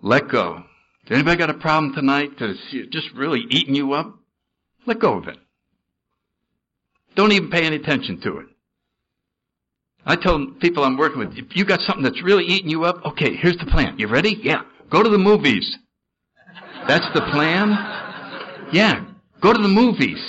[0.02, 0.64] Let go.
[1.10, 2.58] Anybody got a problem tonight that's
[2.89, 4.18] just really eating you up?
[4.86, 5.38] Let go of it.
[7.16, 8.45] Don't even pay any attention to it.
[10.06, 13.06] I tell people I'm working with, if you got something that's really eating you up,
[13.06, 13.99] okay, here's the plan.
[13.99, 14.39] You ready?
[14.41, 14.62] Yeah.
[14.89, 15.78] Go to the movies.
[16.88, 17.70] That's the plan?
[18.72, 19.06] Yeah.
[19.41, 20.20] Go to the movies.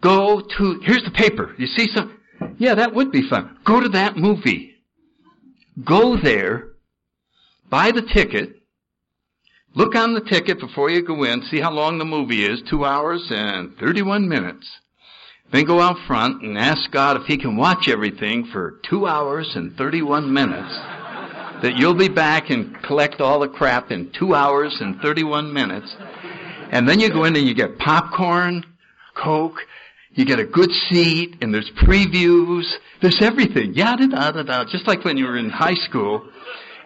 [0.00, 1.54] Go to, here's the paper.
[1.56, 2.18] You see some,
[2.58, 3.58] yeah, that would be fun.
[3.64, 4.74] Go to that movie.
[5.84, 6.72] Go there,
[7.70, 8.56] buy the ticket,
[9.74, 12.84] look on the ticket before you go in, see how long the movie is, two
[12.84, 14.66] hours and 31 minutes.
[15.52, 19.52] Then go out front and ask God if He can watch everything for two hours
[19.54, 20.74] and 31 minutes.
[21.62, 25.94] that you'll be back and collect all the crap in two hours and 31 minutes.
[26.70, 28.64] And then you go in and you get popcorn,
[29.14, 29.58] Coke,
[30.12, 32.64] you get a good seat, and there's previews,
[33.00, 33.74] there's everything.
[33.74, 34.64] Yada, da, da, da.
[34.64, 36.28] Just like when you were in high school.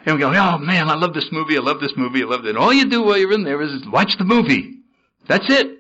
[0.07, 2.45] And we go, oh man, I love this movie, I love this movie, I love
[2.45, 2.51] it.
[2.51, 4.79] And all you do while you're in there is watch the movie.
[5.29, 5.79] That's it.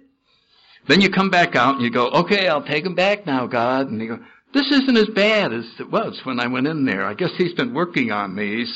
[0.88, 3.88] Then you come back out and you go, okay, I'll take him back now, God.
[3.88, 4.18] And you go,
[4.52, 7.04] this isn't as bad as it was when I went in there.
[7.04, 8.72] I guess he's been working on these.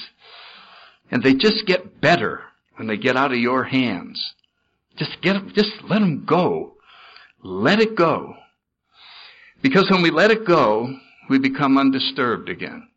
[1.10, 2.42] And they just get better
[2.76, 4.34] when they get out of your hands.
[4.96, 6.74] Just get, just let them go.
[7.42, 8.34] Let it go.
[9.62, 10.94] Because when we let it go,
[11.28, 12.88] we become undisturbed again.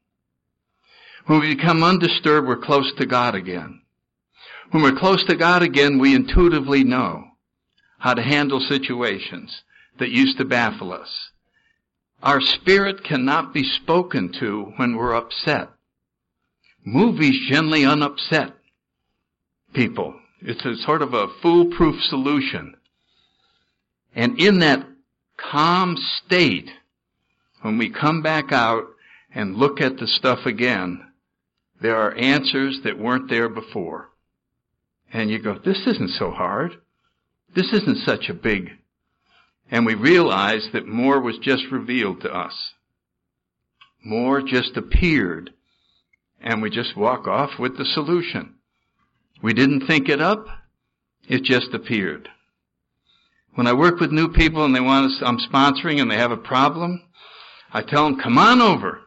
[1.27, 3.81] When we become undisturbed, we're close to God again.
[4.71, 7.25] When we're close to God again, we intuitively know
[7.99, 9.63] how to handle situations
[9.99, 11.31] that used to baffle us.
[12.23, 15.69] Our spirit cannot be spoken to when we're upset.
[16.85, 18.53] Movies generally unupset
[19.73, 20.17] people.
[20.41, 22.75] It's a sort of a foolproof solution.
[24.15, 24.87] And in that
[25.35, 26.69] calm state,
[27.61, 28.85] when we come back out
[29.35, 31.06] and look at the stuff again,
[31.81, 34.09] there are answers that weren't there before.
[35.13, 36.77] And you go, this isn't so hard.
[37.55, 38.71] This isn't such a big.
[39.69, 42.73] And we realize that more was just revealed to us.
[44.03, 45.51] More just appeared.
[46.41, 48.55] And we just walk off with the solution.
[49.41, 50.45] We didn't think it up.
[51.27, 52.29] It just appeared.
[53.55, 56.31] When I work with new people and they want us, I'm sponsoring and they have
[56.31, 57.01] a problem,
[57.73, 59.01] I tell them, come on over.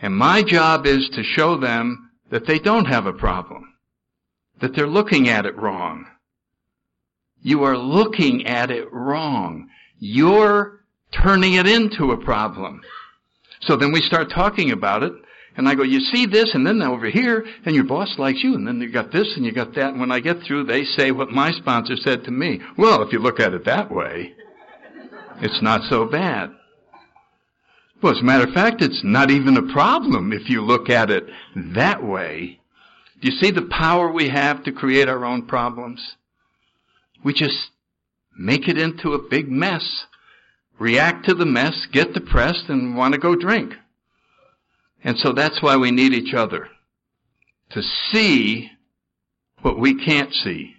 [0.00, 3.74] And my job is to show them that they don't have a problem.
[4.60, 6.06] That they're looking at it wrong.
[7.40, 9.68] You are looking at it wrong.
[9.98, 10.80] You're
[11.12, 12.80] turning it into a problem.
[13.60, 15.12] So then we start talking about it,
[15.56, 18.54] and I go, you see this, and then over here, and your boss likes you,
[18.54, 20.84] and then you got this, and you got that, and when I get through, they
[20.84, 22.60] say what my sponsor said to me.
[22.76, 24.34] Well, if you look at it that way,
[25.40, 26.50] it's not so bad.
[28.00, 31.10] Well, as a matter of fact, it's not even a problem if you look at
[31.10, 31.24] it
[31.56, 32.60] that way.
[33.20, 36.14] Do you see the power we have to create our own problems?
[37.24, 37.70] We just
[38.38, 40.06] make it into a big mess,
[40.78, 43.74] react to the mess, get depressed, and want to go drink.
[45.02, 46.68] And so that's why we need each other.
[47.70, 48.70] To see
[49.62, 50.76] what we can't see.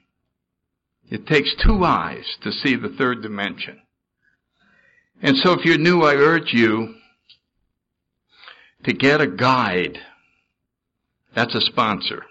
[1.09, 3.81] It takes two eyes to see the third dimension.
[5.21, 6.95] And so if you're new, I urge you
[8.83, 9.97] to get a guide.
[11.35, 12.23] That's a sponsor.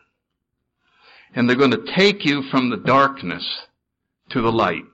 [1.34, 3.46] And they're going to take you from the darkness
[4.30, 4.84] to the light.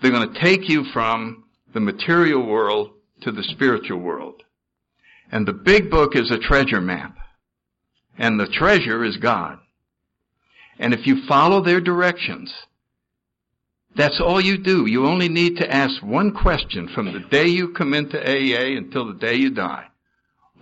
[0.00, 2.90] They're going to take you from the material world
[3.22, 4.42] to the spiritual world.
[5.32, 7.16] And the big book is a treasure map.
[8.16, 9.58] And the treasure is God.
[10.78, 12.52] And if you follow their directions,
[13.96, 14.86] that's all you do.
[14.86, 19.06] You only need to ask one question from the day you come into AA until
[19.06, 19.86] the day you die.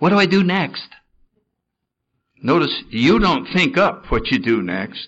[0.03, 0.89] What do I do next?
[2.41, 5.07] Notice you don't think up what you do next.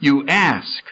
[0.00, 0.82] You ask,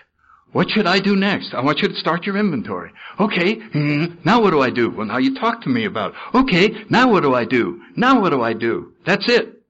[0.52, 1.52] what should I do next?
[1.52, 2.92] I want you to start your inventory.
[3.18, 4.92] Okay, mm, now what do I do?
[4.92, 7.82] Well, now you talk to me about, okay, now what do I do?
[7.96, 8.92] Now what do I do?
[9.04, 9.60] That's it.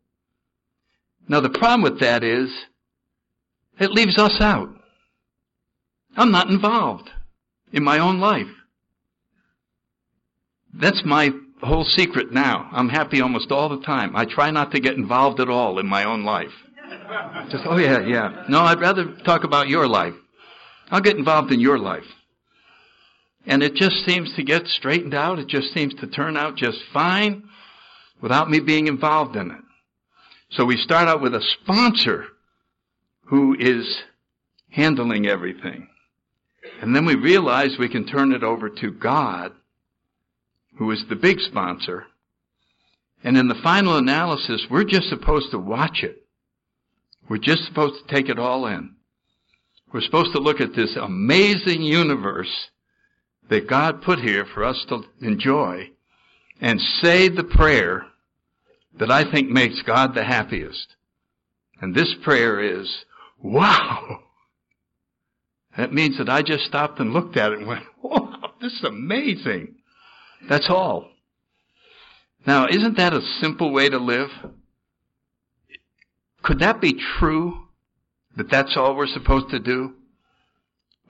[1.26, 2.50] Now the problem with that is,
[3.80, 4.68] it leaves us out.
[6.14, 7.08] I'm not involved
[7.72, 8.52] in my own life.
[10.74, 11.30] That's my
[11.66, 12.68] whole secret now.
[12.72, 14.16] I'm happy almost all the time.
[14.16, 16.52] I try not to get involved at all in my own life.
[17.50, 18.44] Just, oh yeah, yeah.
[18.48, 20.14] No, I'd rather talk about your life.
[20.90, 22.04] I'll get involved in your life.
[23.46, 25.38] And it just seems to get straightened out.
[25.38, 27.44] It just seems to turn out just fine
[28.20, 29.60] without me being involved in it.
[30.50, 32.26] So we start out with a sponsor
[33.24, 34.02] who is
[34.70, 35.88] handling everything.
[36.80, 39.52] And then we realize we can turn it over to God
[40.76, 42.06] who is the big sponsor.
[43.24, 46.26] And in the final analysis, we're just supposed to watch it.
[47.28, 48.96] We're just supposed to take it all in.
[49.92, 52.70] We're supposed to look at this amazing universe
[53.48, 55.90] that God put here for us to enjoy
[56.60, 58.06] and say the prayer
[58.98, 60.96] that I think makes God the happiest.
[61.80, 63.04] And this prayer is,
[63.38, 64.20] wow!
[65.76, 68.84] That means that I just stopped and looked at it and went, wow, this is
[68.84, 69.76] amazing.
[70.49, 71.09] That's all.
[72.47, 74.28] Now, isn't that a simple way to live?
[76.43, 77.68] Could that be true?
[78.36, 79.95] That that's all we're supposed to do?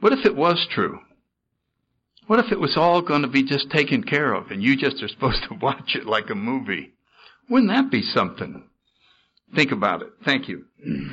[0.00, 0.98] What if it was true?
[2.26, 5.02] What if it was all going to be just taken care of and you just
[5.02, 6.92] are supposed to watch it like a movie?
[7.48, 8.64] Wouldn't that be something?
[9.54, 10.08] Think about it.
[10.24, 10.64] Thank you.